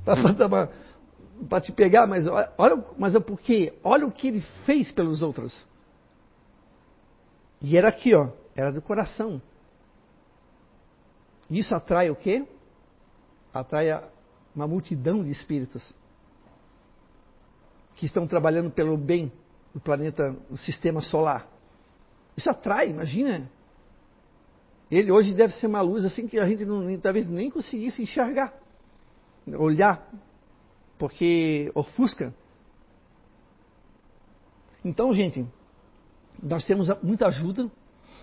para 0.04 1.62
te 1.62 1.72
pegar, 1.72 2.06
mas 2.06 2.26
olha, 2.28 2.84
mas 2.98 3.16
é 3.16 3.20
porque 3.20 3.74
olha 3.84 4.06
o 4.06 4.12
que 4.12 4.28
ele 4.28 4.42
fez 4.66 4.92
pelos 4.92 5.22
outros. 5.22 5.58
E 7.62 7.78
era 7.78 7.88
aqui, 7.88 8.14
ó, 8.14 8.30
era 8.56 8.72
do 8.72 8.82
coração. 8.82 9.42
Isso 11.50 11.74
atrai 11.74 12.10
o 12.10 12.16
quê? 12.16 12.46
Atrai 13.54 14.04
uma 14.54 14.68
multidão 14.68 15.24
de 15.24 15.32
espíritos 15.32 15.84
que 17.96 18.06
estão 18.06 18.28
trabalhando 18.28 18.70
pelo 18.70 18.98
bem 18.98 19.32
do 19.74 19.80
planeta, 19.80 20.36
do 20.50 20.58
sistema 20.58 21.02
solar. 21.02 21.48
Isso 22.36 22.50
atrai, 22.50 22.90
imagina. 22.90 23.50
Ele 24.92 25.12
hoje 25.12 25.34
deve 25.34 25.54
ser 25.54 25.68
uma 25.68 25.82
luz 25.82 26.04
assim 26.04 26.28
que 26.28 26.40
a 26.40 26.48
gente 26.48 26.66
não, 26.66 26.98
talvez 27.00 27.28
nem 27.28 27.50
conseguisse 27.50 28.02
enxergar 28.02 28.54
olhar, 29.58 30.08
porque 30.98 31.72
ofusca. 31.74 32.34
Então, 34.84 35.14
gente, 35.14 35.46
nós 36.42 36.66
temos 36.66 36.88
muita 37.02 37.28
ajuda, 37.28 37.70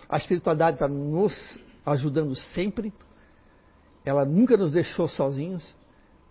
a 0.08 0.16
espiritualidade 0.16 0.76
está 0.76 0.88
nos 0.88 1.58
ajudando 1.84 2.34
sempre, 2.54 2.92
ela 4.04 4.24
nunca 4.24 4.56
nos 4.56 4.72
deixou 4.72 5.08
sozinhos, 5.08 5.74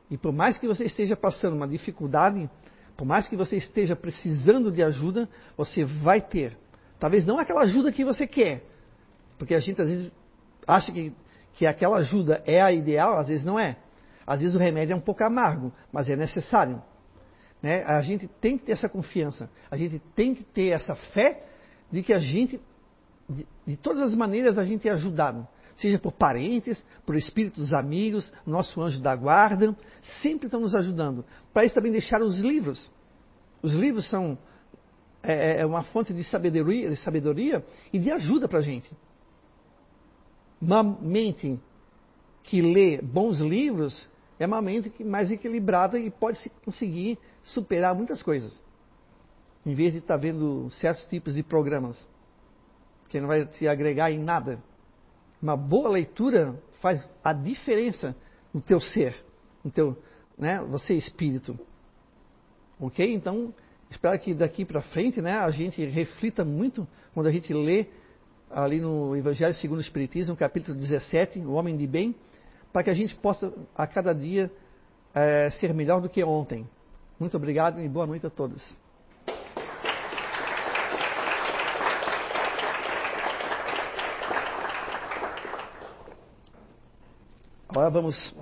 e 0.10 0.18
por 0.18 0.32
mais 0.32 0.58
que 0.58 0.68
você 0.68 0.86
esteja 0.86 1.16
passando 1.16 1.56
uma 1.56 1.68
dificuldade, 1.68 2.50
por 2.96 3.06
mais 3.06 3.28
que 3.28 3.36
você 3.36 3.58
esteja 3.58 3.96
precisando 3.96 4.72
de 4.72 4.82
ajuda, 4.82 5.28
você 5.58 5.84
vai 5.84 6.22
ter. 6.22 6.58
Talvez 7.00 7.26
não 7.26 7.38
aquela 7.38 7.62
ajuda 7.62 7.92
que 7.92 8.06
você 8.06 8.26
quer, 8.26 8.64
porque 9.38 9.54
a 9.54 9.60
gente 9.60 9.82
às 9.82 9.90
vezes 9.90 10.12
acha 10.68 10.92
que, 10.92 11.14
que 11.54 11.66
aquela 11.66 11.98
ajuda 11.98 12.42
é 12.46 12.62
a 12.62 12.72
ideal, 12.72 13.20
às 13.20 13.28
vezes 13.28 13.46
não 13.46 13.60
é. 13.60 13.78
Às 14.26 14.42
vezes 14.42 14.56
o 14.56 14.60
remédio 14.60 14.94
é 14.94 14.96
um 14.96 15.02
pouco 15.02 15.24
amargo, 15.24 15.72
mas 15.92 16.10
é 16.10 16.16
necessário. 16.16 16.82
Né? 17.62 17.84
A 17.84 18.02
gente 18.02 18.28
tem 18.28 18.58
que 18.58 18.66
ter 18.66 18.72
essa 18.74 18.90
confiança, 18.90 19.50
a 19.70 19.78
gente 19.78 20.00
tem 20.16 20.34
que 20.34 20.44
ter 20.44 20.70
essa 20.70 20.96
fé 20.96 21.46
de 21.92 22.02
que 22.02 22.14
a 22.14 22.20
gente, 22.20 22.60
de, 23.30 23.48
de 23.66 23.78
todas 23.78 24.02
as 24.02 24.16
maneiras, 24.16 24.58
a 24.58 24.64
gente 24.64 24.88
é 24.88 24.92
ajudado. 24.92 25.48
Seja 25.76 26.00
por 26.00 26.14
parentes, 26.14 26.84
por 27.06 27.16
espíritos 27.16 27.74
amigos, 27.74 28.32
nosso 28.46 28.82
anjo 28.82 29.02
da 29.02 29.14
guarda, 29.16 29.76
sempre 30.22 30.48
estão 30.48 30.62
nos 30.62 30.74
ajudando. 30.74 31.26
Para 31.54 31.66
isso 31.66 31.76
também 31.76 31.92
deixar 31.92 32.22
os 32.22 32.40
livros. 32.40 32.90
Os 33.62 33.74
livros 33.74 34.08
são 34.10 34.38
é, 35.22 35.62
é 35.62 35.66
uma 35.66 35.84
fonte 35.84 36.14
de 36.14 36.24
sabedoria, 36.24 36.90
de 36.90 36.96
sabedoria 36.98 37.66
e 37.92 38.00
de 38.00 38.12
ajuda 38.12 38.48
para 38.48 38.60
a 38.60 38.62
gente. 38.62 38.90
Uma 40.66 40.82
mente 40.82 41.60
que 42.42 42.60
lê 42.60 43.00
bons 43.00 43.38
livros 43.38 44.10
é 44.40 44.48
uma 44.48 44.64
mente 44.64 45.04
mais 45.04 45.30
equilibrada 45.30 46.00
e 46.00 46.10
pode 46.10 46.40
se 46.40 46.50
conseguir 46.66 47.20
superar 47.44 47.94
muitas 47.94 48.24
coisas. 48.24 48.60
Em 49.64 49.76
vez 49.76 49.94
de 49.94 50.00
estar 50.00 50.16
tá 50.16 50.20
vendo 50.20 50.68
certos 50.72 51.06
tipos 51.06 51.36
de 51.36 51.44
programas, 51.44 52.04
que 53.10 53.22
não 53.22 53.28
vai 53.28 53.46
te 53.46 53.68
agregar 53.68 54.10
em 54.12 54.18
nada. 54.18 54.58
Uma 55.40 55.56
boa 55.56 55.88
leitura 55.88 56.60
faz 56.82 57.08
a 57.24 57.32
diferença 57.32 58.16
no 58.52 58.60
teu 58.60 58.82
ser, 58.82 59.16
no 59.64 59.70
teu, 59.70 59.96
né, 60.36 60.62
você 60.62 60.96
espírito. 60.96 61.60
Ok? 62.80 63.14
Então, 63.14 63.54
espero 63.92 64.18
que 64.18 64.34
daqui 64.34 64.66
para 64.66 64.82
frente, 64.82 65.22
né, 65.22 65.38
a 65.38 65.52
gente 65.52 65.86
reflita 65.86 66.44
muito 66.44 66.88
quando 67.14 67.28
a 67.28 67.32
gente 67.32 67.54
lê 67.54 67.86
ali 68.56 68.80
no 68.80 69.14
Evangelho 69.18 69.54
segundo 69.54 69.80
o 69.80 69.82
Espiritismo, 69.82 70.34
capítulo 70.34 70.78
17, 70.78 71.40
o 71.40 71.52
homem 71.52 71.76
de 71.76 71.86
bem, 71.86 72.16
para 72.72 72.84
que 72.84 72.90
a 72.90 72.94
gente 72.94 73.14
possa 73.14 73.52
a 73.76 73.86
cada 73.86 74.16
dia 74.16 74.50
é, 75.14 75.50
ser 75.50 75.74
melhor 75.74 76.00
do 76.00 76.08
que 76.08 76.24
ontem. 76.24 76.66
Muito 77.20 77.36
obrigado 77.36 77.82
e 77.82 77.90
boa 77.90 78.08
noite 78.08 78.26
a 78.26 78.30
todos. 78.30 78.66
Agora 87.68 87.90
vamos 87.90 88.34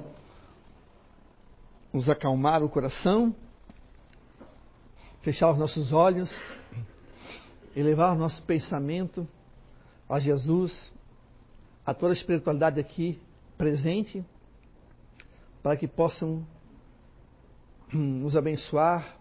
nos 1.91 2.07
acalmar 2.07 2.61
o 2.61 2.69
coração, 2.69 3.35
fechar 5.23 5.51
os 5.51 5.57
nossos 5.57 5.91
olhos, 5.91 6.31
elevar 7.75 8.15
o 8.15 8.15
nosso 8.15 8.43
pensamento 8.43 9.27
a 10.07 10.19
Jesus, 10.19 10.93
a 11.85 11.93
toda 11.93 12.13
a 12.13 12.15
espiritualidade 12.15 12.79
aqui 12.79 13.19
presente 13.57 14.23
para 15.61 15.77
que 15.77 15.87
possam 15.87 16.45
nos 17.91 18.35
abençoar, 18.35 19.17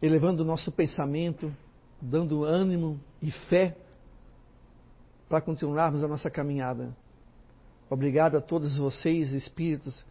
elevando 0.00 0.42
o 0.42 0.46
nosso 0.46 0.70
pensamento, 0.72 1.54
dando 2.00 2.44
ânimo 2.44 3.00
e 3.20 3.30
fé 3.30 3.76
para 5.28 5.40
continuarmos 5.40 6.02
a 6.02 6.08
nossa 6.08 6.30
caminhada. 6.30 6.96
Obrigado 7.90 8.36
a 8.36 8.40
todos 8.40 8.76
vocês, 8.78 9.32
espíritos, 9.32 10.04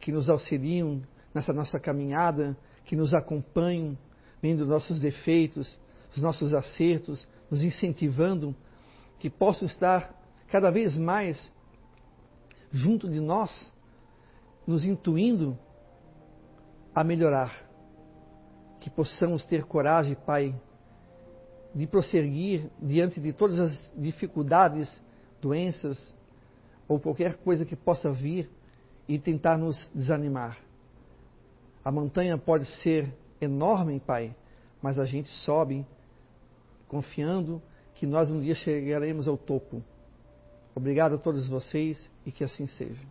que 0.00 0.10
nos 0.10 0.28
auxiliam 0.28 1.02
nessa 1.34 1.52
nossa 1.52 1.78
caminhada, 1.78 2.56
que 2.84 2.96
nos 2.96 3.12
acompanham, 3.14 3.96
vendo 4.40 4.66
nossos 4.66 5.00
defeitos, 5.00 5.78
os 6.16 6.22
nossos 6.22 6.54
acertos, 6.54 7.26
nos 7.50 7.62
incentivando, 7.62 8.54
que 9.18 9.30
possam 9.30 9.66
estar 9.66 10.14
cada 10.48 10.70
vez 10.70 10.96
mais 10.96 11.52
junto 12.70 13.08
de 13.08 13.20
nós, 13.20 13.72
nos 14.66 14.84
intuindo 14.84 15.58
a 16.94 17.04
melhorar. 17.04 17.64
Que 18.80 18.90
possamos 18.90 19.44
ter 19.44 19.64
coragem, 19.64 20.14
Pai, 20.14 20.54
de 21.74 21.86
prosseguir 21.86 22.70
diante 22.80 23.20
de 23.20 23.32
todas 23.32 23.58
as 23.58 23.92
dificuldades, 23.96 25.00
doenças 25.40 26.14
ou 26.86 27.00
qualquer 27.00 27.36
coisa 27.38 27.64
que 27.64 27.74
possa 27.74 28.10
vir 28.10 28.50
e 29.08 29.18
tentar 29.18 29.56
nos 29.56 29.76
desanimar. 29.94 30.58
A 31.84 31.90
montanha 31.90 32.38
pode 32.38 32.66
ser 32.82 33.12
enorme, 33.40 34.00
Pai, 34.00 34.34
mas 34.80 34.98
a 34.98 35.04
gente 35.04 35.28
sobe 35.44 35.86
confiando 36.94 37.60
que 37.96 38.06
nós 38.06 38.30
um 38.30 38.40
dia 38.40 38.54
chegaremos 38.54 39.26
ao 39.26 39.36
topo. 39.36 39.82
Obrigado 40.76 41.16
a 41.16 41.18
todos 41.18 41.44
vocês 41.48 42.08
e 42.24 42.30
que 42.30 42.44
assim 42.44 42.68
seja. 42.68 43.02